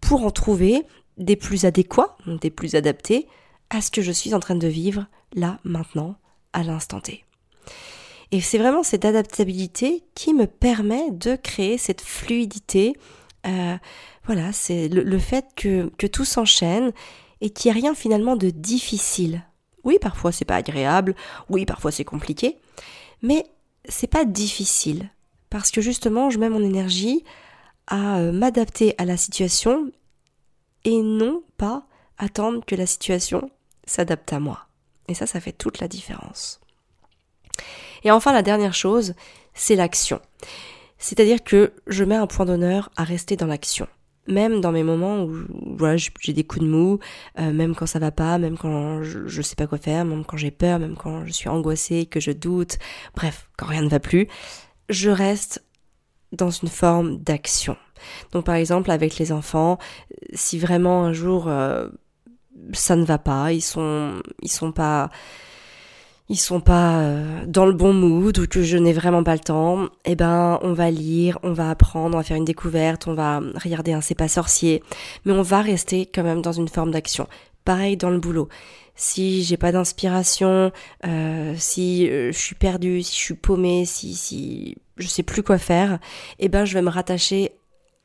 pour 0.00 0.24
en 0.24 0.30
trouver 0.30 0.84
des 1.18 1.36
plus 1.36 1.64
adéquats, 1.64 2.16
des 2.26 2.50
plus 2.50 2.74
adaptés 2.74 3.26
à 3.70 3.80
ce 3.80 3.90
que 3.90 4.02
je 4.02 4.12
suis 4.12 4.34
en 4.34 4.40
train 4.40 4.54
de 4.54 4.68
vivre 4.68 5.06
là, 5.34 5.58
maintenant, 5.64 6.16
à 6.52 6.62
l'instant 6.62 7.00
T. 7.00 7.24
Et 8.32 8.40
c'est 8.40 8.58
vraiment 8.58 8.82
cette 8.82 9.04
adaptabilité 9.04 10.04
qui 10.14 10.34
me 10.34 10.46
permet 10.46 11.10
de 11.10 11.36
créer 11.36 11.78
cette 11.78 12.00
fluidité. 12.00 12.94
Euh, 13.46 13.76
voilà, 14.24 14.52
c'est 14.52 14.88
le, 14.88 15.18
fait 15.18 15.46
que, 15.56 15.90
que 15.96 16.06
tout 16.06 16.24
s'enchaîne 16.24 16.92
et 17.40 17.50
qu'il 17.50 17.70
n'y 17.70 17.78
a 17.78 17.80
rien 17.80 17.94
finalement 17.94 18.36
de 18.36 18.50
difficile. 18.50 19.42
Oui, 19.84 19.98
parfois 20.00 20.32
c'est 20.32 20.44
pas 20.44 20.56
agréable, 20.56 21.14
oui, 21.48 21.64
parfois 21.64 21.92
c'est 21.92 22.04
compliqué, 22.04 22.58
mais 23.22 23.46
c'est 23.88 24.06
pas 24.06 24.24
difficile 24.24 25.10
parce 25.50 25.70
que 25.70 25.80
justement 25.80 26.30
je 26.30 26.38
mets 26.38 26.48
mon 26.48 26.62
énergie 26.62 27.24
à 27.86 28.18
euh, 28.18 28.32
m'adapter 28.32 28.94
à 28.98 29.04
la 29.04 29.16
situation 29.16 29.92
et 30.84 31.02
non 31.02 31.42
pas 31.56 31.86
attendre 32.18 32.64
que 32.64 32.74
la 32.74 32.86
situation 32.86 33.50
s'adapte 33.86 34.32
à 34.32 34.40
moi. 34.40 34.66
Et 35.08 35.14
ça, 35.14 35.26
ça 35.26 35.40
fait 35.40 35.52
toute 35.52 35.78
la 35.78 35.88
différence. 35.88 36.60
Et 38.02 38.10
enfin, 38.10 38.32
la 38.32 38.42
dernière 38.42 38.74
chose, 38.74 39.14
c'est 39.54 39.76
l'action. 39.76 40.20
C'est-à-dire 40.98 41.42
que 41.44 41.72
je 41.86 42.04
mets 42.04 42.16
un 42.16 42.26
point 42.26 42.46
d'honneur 42.46 42.90
à 42.96 43.04
rester 43.04 43.36
dans 43.36 43.46
l'action. 43.46 43.86
Même 44.28 44.60
dans 44.60 44.72
mes 44.72 44.82
moments 44.82 45.22
où 45.22 45.34
voilà, 45.76 45.96
j'ai 45.96 46.32
des 46.32 46.44
coups 46.44 46.64
de 46.64 46.70
mou, 46.70 46.98
euh, 47.38 47.52
même 47.52 47.74
quand 47.74 47.86
ça 47.86 47.98
va 47.98 48.10
pas, 48.10 48.38
même 48.38 48.58
quand 48.58 49.02
je, 49.02 49.26
je 49.26 49.42
sais 49.42 49.54
pas 49.54 49.66
quoi 49.66 49.78
faire, 49.78 50.04
même 50.04 50.24
quand 50.24 50.36
j'ai 50.36 50.50
peur, 50.50 50.78
même 50.78 50.96
quand 50.96 51.24
je 51.24 51.32
suis 51.32 51.48
angoissée, 51.48 52.06
que 52.06 52.20
je 52.20 52.32
doute, 52.32 52.78
bref, 53.14 53.48
quand 53.56 53.66
rien 53.66 53.82
ne 53.82 53.88
va 53.88 54.00
plus, 54.00 54.28
je 54.88 55.10
reste 55.10 55.64
dans 56.32 56.50
une 56.50 56.68
forme 56.68 57.18
d'action. 57.18 57.76
Donc 58.32 58.44
par 58.44 58.56
exemple 58.56 58.90
avec 58.90 59.18
les 59.18 59.32
enfants, 59.32 59.78
si 60.32 60.58
vraiment 60.58 61.04
un 61.04 61.12
jour 61.12 61.48
euh, 61.48 61.88
ça 62.72 62.96
ne 62.96 63.04
va 63.04 63.18
pas, 63.18 63.52
ils 63.52 63.62
sont 63.62 64.20
ils 64.42 64.50
sont 64.50 64.72
pas 64.72 65.10
ils 66.28 66.38
sont 66.38 66.60
pas 66.60 66.98
euh, 66.98 67.44
dans 67.46 67.66
le 67.66 67.72
bon 67.72 67.92
mood 67.92 68.36
ou 68.38 68.46
que 68.46 68.62
je 68.62 68.76
n'ai 68.76 68.92
vraiment 68.92 69.22
pas 69.22 69.34
le 69.34 69.40
temps, 69.40 69.88
eh 70.04 70.16
ben 70.16 70.58
on 70.62 70.72
va 70.72 70.90
lire, 70.90 71.38
on 71.42 71.52
va 71.52 71.70
apprendre, 71.70 72.16
on 72.16 72.18
va 72.18 72.24
faire 72.24 72.36
une 72.36 72.44
découverte, 72.44 73.06
on 73.06 73.14
va 73.14 73.40
regarder 73.62 73.92
un 73.92 74.00
c'est 74.00 74.16
pas 74.16 74.28
sorcier, 74.28 74.82
mais 75.24 75.32
on 75.32 75.42
va 75.42 75.60
rester 75.62 76.06
quand 76.06 76.24
même 76.24 76.42
dans 76.42 76.52
une 76.52 76.68
forme 76.68 76.90
d'action. 76.90 77.28
Pareil 77.64 77.96
dans 77.96 78.10
le 78.10 78.18
boulot. 78.18 78.48
Si 78.96 79.44
j'ai 79.44 79.56
pas 79.56 79.72
d'inspiration, 79.72 80.72
euh, 81.06 81.54
si 81.58 82.08
euh, 82.08 82.32
je 82.32 82.38
suis 82.38 82.54
perdue, 82.54 83.02
si 83.02 83.12
je 83.12 83.24
suis 83.24 83.34
paumée, 83.34 83.84
si 83.84 84.14
si 84.14 84.76
je 84.96 85.06
sais 85.06 85.22
plus 85.22 85.42
quoi 85.42 85.58
faire, 85.58 85.98
eh 86.38 86.48
ben 86.48 86.64
je 86.64 86.74
vais 86.74 86.82
me 86.82 86.90
rattacher 86.90 87.52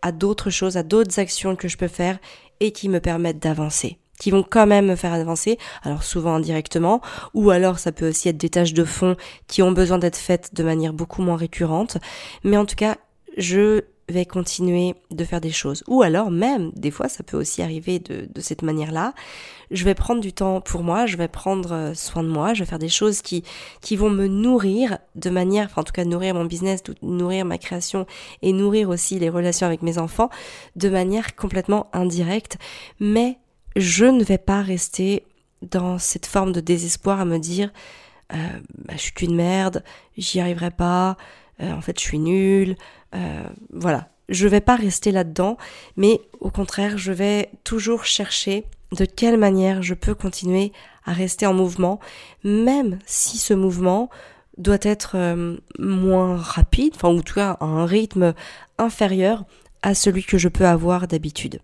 à 0.02 0.12
d'autres 0.12 0.50
choses, 0.50 0.78
à 0.78 0.84
d'autres 0.84 1.20
actions 1.20 1.56
que 1.56 1.68
je 1.68 1.78
peux 1.78 1.88
faire 1.88 2.20
et 2.60 2.72
qui 2.72 2.90
me 2.90 3.00
permettent 3.00 3.42
d'avancer 3.42 3.98
qui 4.22 4.30
vont 4.30 4.46
quand 4.48 4.68
même 4.68 4.86
me 4.86 4.96
faire 4.96 5.14
avancer, 5.14 5.58
alors 5.82 6.04
souvent 6.04 6.36
indirectement, 6.36 7.02
ou 7.34 7.50
alors 7.50 7.80
ça 7.80 7.92
peut 7.92 8.08
aussi 8.08 8.30
être 8.30 8.38
des 8.38 8.50
tâches 8.50 8.74
de 8.74 8.84
fond 8.84 9.16
qui 9.48 9.64
ont 9.64 9.72
besoin 9.72 9.98
d'être 9.98 10.16
faites 10.16 10.54
de 10.54 10.64
manière 10.64 10.94
beaucoup 10.94 11.24
moins 11.24 11.38
récurrente, 11.38 11.98
mais 12.44 12.56
en 12.56 12.66
tout 12.66 12.76
cas, 12.76 12.98
je 13.38 13.82
vais 14.10 14.26
continuer 14.26 14.94
de 15.10 15.24
faire 15.24 15.42
des 15.42 15.52
choses. 15.52 15.84
Ou 15.88 16.04
alors 16.04 16.30
même, 16.30 16.72
des 16.76 16.92
fois 16.92 17.10
ça 17.10 17.24
peut 17.24 17.38
aussi 17.38 17.64
arriver 17.64 17.98
de, 17.98 18.28
de 18.32 18.42
cette 18.42 18.62
manière-là, 18.62 19.16
je 19.72 19.84
vais 19.86 19.96
prendre 19.96 20.22
du 20.22 20.34
temps 20.34 20.62
pour 20.62 20.84
moi, 20.84 21.08
je 21.08 21.18
vais 21.18 21.28
prendre 21.28 21.72
euh, 21.72 21.94
soin 21.96 22.22
de 22.22 22.30
moi, 22.30 22.54
je 22.54 22.60
vais 22.64 22.70
faire 22.70 22.78
des 22.78 22.90
choses 22.90 23.24
qui, 23.24 23.44
qui 23.82 23.96
vont 23.96 24.12
me 24.12 24.28
nourrir 24.28 25.00
de 25.16 25.32
manière, 25.32 25.66
enfin 25.66 25.82
en 25.82 25.84
tout 25.84 25.94
cas 25.94 26.06
nourrir 26.06 26.36
mon 26.36 26.46
business, 26.46 26.84
nourrir 27.02 27.44
ma 27.46 27.58
création 27.58 28.06
et 28.44 28.54
nourrir 28.54 28.90
aussi 28.90 29.18
les 29.18 29.30
relations 29.30 29.66
avec 29.66 29.82
mes 29.82 29.98
enfants 29.98 30.30
de 30.76 30.90
manière 30.90 31.36
complètement 31.36 31.90
indirecte, 31.92 32.60
mais 33.00 33.40
je 33.76 34.06
ne 34.06 34.24
vais 34.24 34.38
pas 34.38 34.62
rester 34.62 35.24
dans 35.62 36.00
cette 36.00 36.26
forme 36.26 36.52
de 36.52 36.60
désespoir 36.60 37.20
à 37.20 37.26
me 37.26 37.38
dire 37.38 37.72
euh, 38.34 38.38
bah, 38.86 38.94
je 38.96 39.02
suis 39.02 39.14
qu'une 39.14 39.36
merde, 39.36 39.84
j'y 40.18 40.40
arriverai 40.40 40.72
pas, 40.72 41.18
euh, 41.62 41.72
en 41.74 41.82
fait 41.82 42.00
je 42.00 42.04
suis 42.04 42.20
nulle, 42.20 42.76
euh, 43.16 43.44
voilà. 43.74 44.08
Je 44.30 44.48
vais 44.48 44.62
pas 44.62 44.78
rester 44.78 45.12
là-dedans, 45.12 45.58
mais 45.98 46.22
au 46.40 46.52
contraire, 46.52 46.98
je 46.98 47.12
vais 47.12 47.50
toujours 47.66 48.06
chercher 48.06 48.64
de 48.94 49.04
quelle 49.04 49.38
manière 49.38 49.82
je 49.82 49.94
peux 49.94 50.16
continuer 50.16 50.72
à 51.04 51.12
rester 51.12 51.46
en 51.46 51.54
mouvement, 51.54 52.00
même 52.46 53.00
si 53.06 53.38
ce 53.38 53.54
mouvement 53.54 54.10
doit 54.58 54.78
être 54.84 55.18
moins 55.80 56.38
rapide, 56.38 56.94
enfin 56.96 57.10
ou 57.10 57.20
en 57.20 57.22
tout 57.22 57.34
cas 57.34 57.58
à 57.60 57.66
un 57.66 57.86
rythme 57.86 58.34
inférieur 58.78 59.44
à 59.82 59.94
celui 59.96 60.24
que 60.24 60.38
je 60.38 60.48
peux 60.48 60.66
avoir 60.66 61.08
d'habitude. 61.08 61.60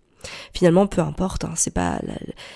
Finalement, 0.54 0.88
peu 0.88 1.02
importe, 1.02 1.46
hein, 1.46 1.54
c'est 1.56 1.74
pas 1.74 2.00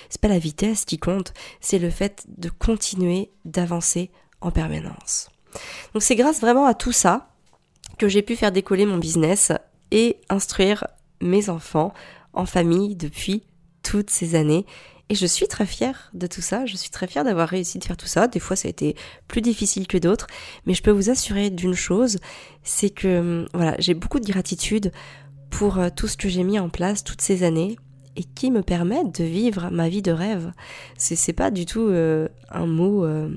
c'est 0.09 0.21
pas 0.21 0.27
la 0.27 0.39
vitesse 0.39 0.85
qui 0.85 0.97
compte, 0.97 1.33
c'est 1.59 1.79
le 1.79 1.89
fait 1.89 2.25
de 2.37 2.49
continuer 2.49 3.31
d'avancer 3.45 4.11
en 4.41 4.51
permanence. 4.51 5.29
Donc 5.93 6.03
c'est 6.03 6.15
grâce 6.15 6.41
vraiment 6.41 6.65
à 6.65 6.73
tout 6.73 6.91
ça 6.91 7.29
que 7.97 8.07
j'ai 8.07 8.21
pu 8.21 8.35
faire 8.35 8.51
décoller 8.51 8.85
mon 8.85 8.97
business 8.97 9.51
et 9.91 10.17
instruire 10.29 10.87
mes 11.21 11.49
enfants 11.49 11.93
en 12.33 12.45
famille 12.45 12.95
depuis 12.95 13.43
toutes 13.83 14.09
ces 14.09 14.35
années. 14.35 14.65
Et 15.09 15.15
je 15.15 15.25
suis 15.25 15.47
très 15.47 15.65
fière 15.65 16.09
de 16.13 16.25
tout 16.25 16.39
ça, 16.41 16.65
je 16.65 16.77
suis 16.77 16.89
très 16.89 17.05
fière 17.05 17.25
d'avoir 17.25 17.49
réussi 17.49 17.79
de 17.79 17.83
faire 17.83 17.97
tout 17.97 18.07
ça. 18.07 18.27
Des 18.29 18.39
fois 18.39 18.55
ça 18.55 18.67
a 18.67 18.71
été 18.71 18.95
plus 19.27 19.41
difficile 19.41 19.85
que 19.85 19.97
d'autres, 19.97 20.27
mais 20.65 20.73
je 20.73 20.81
peux 20.81 20.91
vous 20.91 21.09
assurer 21.09 21.49
d'une 21.49 21.73
chose, 21.73 22.17
c'est 22.63 22.89
que 22.89 23.19
hum, 23.19 23.47
voilà, 23.53 23.75
j'ai 23.79 23.93
beaucoup 23.93 24.21
de 24.21 24.31
gratitude 24.31 24.93
pour 25.51 25.77
euh, 25.77 25.89
tout 25.95 26.07
ce 26.07 26.17
que 26.17 26.29
j'ai 26.29 26.43
mis 26.43 26.57
en 26.57 26.69
place 26.69 27.03
toutes 27.03 27.21
ces 27.21 27.43
années 27.43 27.77
et 28.15 28.23
qui 28.23 28.49
me 28.49 28.63
permettent 28.63 29.19
de 29.19 29.23
vivre 29.23 29.69
ma 29.71 29.87
vie 29.87 30.01
de 30.01 30.11
rêve. 30.11 30.51
C'est 30.97 31.33
pas 31.33 31.51
du 31.51 31.65
tout 31.65 31.87
euh, 31.87 32.27
un 32.49 32.65
mot 32.65 33.05
euh, 33.05 33.29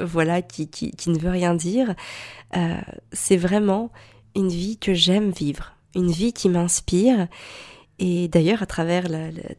voilà 0.00 0.40
qui, 0.40 0.68
qui, 0.68 1.10
ne 1.10 1.18
veut 1.18 1.30
rien 1.30 1.54
dire. 1.54 1.94
c'est 3.12 3.36
vraiment 3.36 3.92
une 4.34 4.48
vie 4.48 4.78
que 4.78 4.94
j'aime 4.94 5.30
vivre, 5.30 5.76
une 5.94 6.10
vie 6.10 6.32
qui 6.32 6.48
m'inspire. 6.48 7.28
Et 8.00 8.26
d'ailleurs, 8.26 8.62
à 8.62 8.66
travers 8.66 9.06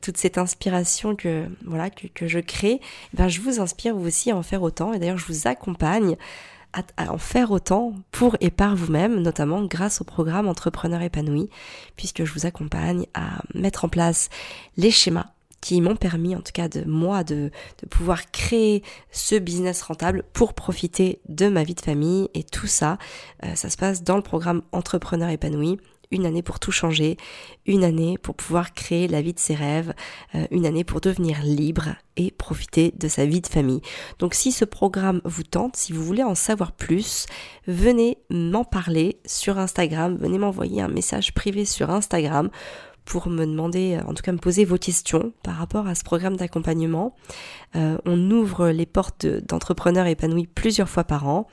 toute 0.01 0.17
cette 0.17 0.37
inspiration 0.37 1.15
que 1.15 1.45
voilà 1.63 1.89
que, 1.89 2.07
que 2.07 2.27
je 2.27 2.39
crée, 2.39 2.81
ben 3.13 3.29
je 3.29 3.39
vous 3.39 3.61
inspire 3.61 3.95
vous 3.95 4.07
aussi 4.07 4.31
à 4.31 4.35
en 4.35 4.43
faire 4.43 4.63
autant. 4.63 4.91
Et 4.91 4.99
d'ailleurs, 4.99 5.17
je 5.17 5.27
vous 5.27 5.47
accompagne 5.47 6.17
à, 6.97 7.11
en 7.11 7.17
faire 7.17 7.51
autant 7.51 7.93
pour 8.11 8.35
et 8.41 8.51
par 8.51 8.75
vous-même, 8.75 9.21
notamment 9.21 9.63
grâce 9.63 10.01
au 10.01 10.03
programme 10.03 10.47
Entrepreneur 10.47 11.01
épanoui, 11.01 11.49
puisque 11.95 12.23
je 12.23 12.33
vous 12.33 12.45
accompagne 12.45 13.05
à 13.13 13.41
mettre 13.53 13.85
en 13.85 13.89
place 13.89 14.29
les 14.77 14.91
schémas 14.91 15.27
qui 15.61 15.81
m'ont 15.81 15.95
permis, 15.95 16.35
en 16.35 16.41
tout 16.41 16.51
cas 16.53 16.67
de 16.67 16.83
moi, 16.83 17.23
de, 17.23 17.49
pouvoir 17.89 18.29
créer 18.29 18.83
ce 19.11 19.33
business 19.33 19.81
rentable 19.81 20.23
pour 20.31 20.53
profiter 20.53 21.19
de 21.27 21.47
ma 21.47 21.63
vie 21.63 21.73
de 21.73 21.81
famille. 21.81 22.29
Et 22.35 22.43
tout 22.43 22.67
ça, 22.67 22.99
euh, 23.43 23.55
ça 23.55 23.71
se 23.71 23.77
passe 23.77 24.03
dans 24.03 24.15
le 24.15 24.21
programme 24.21 24.61
Entrepreneur 24.71 25.29
épanoui 25.29 25.79
une 26.11 26.25
année 26.25 26.41
pour 26.41 26.59
tout 26.59 26.71
changer, 26.71 27.17
une 27.65 27.83
année 27.83 28.17
pour 28.17 28.35
pouvoir 28.35 28.73
créer 28.73 29.07
la 29.07 29.21
vie 29.21 29.33
de 29.33 29.39
ses 29.39 29.55
rêves, 29.55 29.93
euh, 30.35 30.45
une 30.51 30.65
année 30.65 30.83
pour 30.83 31.01
devenir 31.01 31.43
libre 31.43 31.95
et 32.17 32.31
profiter 32.31 32.93
de 32.97 33.07
sa 33.07 33.25
vie 33.25 33.41
de 33.41 33.47
famille. 33.47 33.81
Donc 34.19 34.33
si 34.33 34.51
ce 34.51 34.65
programme 34.65 35.21
vous 35.25 35.43
tente, 35.43 35.75
si 35.75 35.93
vous 35.93 36.03
voulez 36.03 36.23
en 36.23 36.35
savoir 36.35 36.71
plus, 36.71 37.25
venez 37.67 38.17
m'en 38.29 38.63
parler 38.63 39.19
sur 39.25 39.57
Instagram, 39.57 40.17
venez 40.17 40.37
m'envoyer 40.37 40.81
un 40.81 40.87
message 40.87 41.33
privé 41.33 41.65
sur 41.65 41.89
Instagram 41.89 42.49
pour 43.05 43.29
me 43.29 43.45
demander, 43.45 43.99
en 44.05 44.13
tout 44.13 44.23
cas 44.23 44.31
me 44.31 44.39
poser 44.39 44.65
vos 44.65 44.77
questions 44.77 45.31
par 45.43 45.55
rapport 45.55 45.87
à 45.87 45.95
ce 45.95 46.03
programme 46.03 46.35
d'accompagnement. 46.35 47.15
Euh, 47.75 47.97
on 48.05 48.31
ouvre 48.31 48.69
les 48.69 48.87
portes 48.87 49.27
d'entrepreneurs 49.27 50.07
épanouis 50.07 50.47
plusieurs 50.47 50.89
fois 50.89 51.03
par 51.03 51.27
an. 51.27 51.47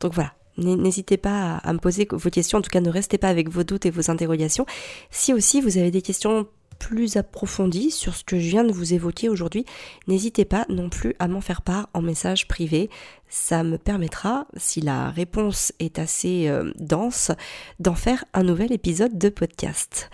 Donc 0.00 0.14
voilà, 0.14 0.32
N'hésitez 0.58 1.16
pas 1.16 1.56
à 1.56 1.72
me 1.72 1.78
poser 1.78 2.06
vos 2.10 2.30
questions, 2.30 2.58
en 2.58 2.62
tout 2.62 2.70
cas 2.70 2.80
ne 2.80 2.90
restez 2.90 3.16
pas 3.18 3.28
avec 3.28 3.48
vos 3.48 3.64
doutes 3.64 3.86
et 3.86 3.90
vos 3.90 4.10
interrogations. 4.10 4.66
Si 5.10 5.32
aussi 5.32 5.60
vous 5.60 5.78
avez 5.78 5.90
des 5.90 6.02
questions 6.02 6.46
plus 6.78 7.16
approfondies 7.16 7.90
sur 7.90 8.14
ce 8.14 8.24
que 8.24 8.38
je 8.38 8.48
viens 8.48 8.64
de 8.64 8.72
vous 8.72 8.94
évoquer 8.94 9.28
aujourd'hui, 9.28 9.64
n'hésitez 10.06 10.44
pas 10.44 10.64
non 10.68 10.88
plus 10.88 11.14
à 11.18 11.28
m'en 11.28 11.40
faire 11.40 11.62
part 11.62 11.88
en 11.92 12.02
message 12.02 12.48
privé. 12.48 12.88
Ça 13.28 13.62
me 13.62 13.78
permettra, 13.78 14.46
si 14.56 14.80
la 14.80 15.10
réponse 15.10 15.72
est 15.80 15.98
assez 15.98 16.48
euh, 16.48 16.72
dense, 16.78 17.32
d'en 17.80 17.94
faire 17.94 18.24
un 18.32 18.42
nouvel 18.42 18.72
épisode 18.72 19.18
de 19.18 19.28
podcast. 19.28 20.10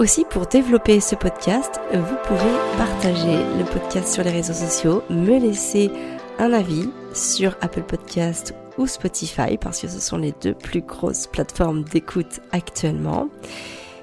Aussi, 0.00 0.24
pour 0.28 0.46
développer 0.46 1.00
ce 1.00 1.14
podcast, 1.14 1.80
vous 1.92 2.16
pouvez 2.24 2.56
partager 2.76 3.38
le 3.58 3.64
podcast 3.64 4.12
sur 4.12 4.24
les 4.24 4.32
réseaux 4.32 4.52
sociaux, 4.52 5.02
me 5.08 5.38
laisser 5.38 5.90
un 6.38 6.52
avis 6.52 6.88
sur 7.12 7.56
Apple 7.60 7.84
Podcast 7.84 8.54
ou 8.78 8.86
Spotify 8.86 9.56
parce 9.60 9.80
que 9.80 9.88
ce 9.88 10.00
sont 10.00 10.16
les 10.16 10.32
deux 10.42 10.54
plus 10.54 10.82
grosses 10.82 11.26
plateformes 11.26 11.84
d'écoute 11.84 12.40
actuellement. 12.52 13.28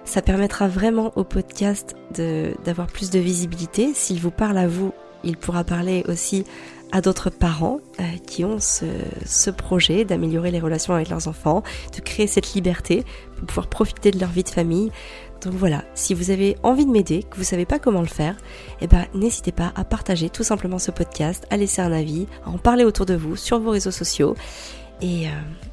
Ça 0.05 0.21
permettra 0.21 0.67
vraiment 0.67 1.11
au 1.15 1.23
podcast 1.23 1.95
d'avoir 2.65 2.87
plus 2.87 3.09
de 3.11 3.19
visibilité. 3.19 3.93
S'il 3.93 4.19
vous 4.19 4.31
parle 4.31 4.57
à 4.57 4.67
vous, 4.67 4.93
il 5.23 5.37
pourra 5.37 5.63
parler 5.63 6.03
aussi 6.07 6.43
à 6.91 6.99
d'autres 6.99 7.29
parents 7.29 7.79
euh, 7.99 8.03
qui 8.27 8.43
ont 8.43 8.59
ce, 8.59 8.85
ce 9.25 9.49
projet 9.49 10.03
d'améliorer 10.03 10.51
les 10.51 10.59
relations 10.59 10.93
avec 10.93 11.09
leurs 11.09 11.27
enfants, 11.27 11.63
de 11.95 12.01
créer 12.01 12.27
cette 12.27 12.53
liberté 12.53 13.05
pour 13.37 13.47
pouvoir 13.47 13.67
profiter 13.67 14.11
de 14.11 14.19
leur 14.19 14.29
vie 14.29 14.43
de 14.43 14.49
famille. 14.49 14.91
Donc 15.41 15.53
voilà, 15.53 15.83
si 15.95 16.13
vous 16.13 16.29
avez 16.29 16.55
envie 16.61 16.85
de 16.85 16.91
m'aider, 16.91 17.23
que 17.23 17.35
vous 17.37 17.43
savez 17.43 17.65
pas 17.65 17.79
comment 17.79 18.01
le 18.01 18.07
faire, 18.07 18.35
eh 18.79 18.87
ben 18.87 19.05
n'hésitez 19.15 19.51
pas 19.51 19.71
à 19.75 19.83
partager 19.83 20.29
tout 20.29 20.43
simplement 20.43 20.77
ce 20.77 20.91
podcast, 20.91 21.47
à 21.49 21.57
laisser 21.57 21.81
un 21.81 21.91
avis, 21.91 22.27
à 22.45 22.49
en 22.49 22.57
parler 22.57 22.83
autour 22.83 23.05
de 23.05 23.15
vous 23.15 23.35
sur 23.35 23.59
vos 23.59 23.71
réseaux 23.71 23.91
sociaux. 23.91 24.35
Et, 25.01 25.27
euh, 25.27 25.31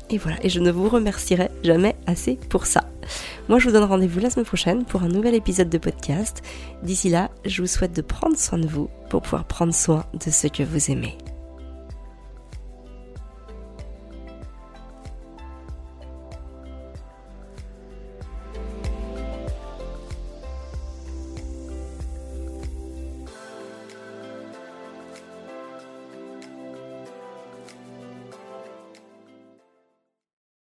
et 0.09 0.17
voilà, 0.17 0.39
et 0.43 0.49
je 0.49 0.61
ne 0.61 0.71
vous 0.71 0.89
remercierai 0.89 1.51
jamais 1.63 1.97
assez 2.07 2.39
pour 2.49 2.65
ça. 2.65 2.85
Moi, 3.49 3.59
je 3.59 3.67
vous 3.67 3.73
donne 3.73 3.85
rendez-vous 3.85 4.21
la 4.21 4.31
semaine 4.31 4.47
prochaine 4.47 4.85
pour 4.85 5.03
un 5.03 5.09
nouvel 5.09 5.35
épisode 5.35 5.69
de 5.69 5.79
podcast. 5.79 6.43
D'ici 6.83 7.11
là, 7.11 7.31
je 7.45 7.61
vous 7.61 7.69
souhaite 7.69 7.95
de 7.95 8.03
prendre 8.03 8.39
soin 8.39 8.59
de 8.59 8.67
vous 8.67 8.89
pour 9.11 9.23
pouvoir 9.23 9.45
prendre 9.45 9.75
soin 9.75 10.07
de 10.15 10.31
ceux 10.31 10.49
que 10.49 10.63
vous 10.63 10.91
aimez. 10.91 11.17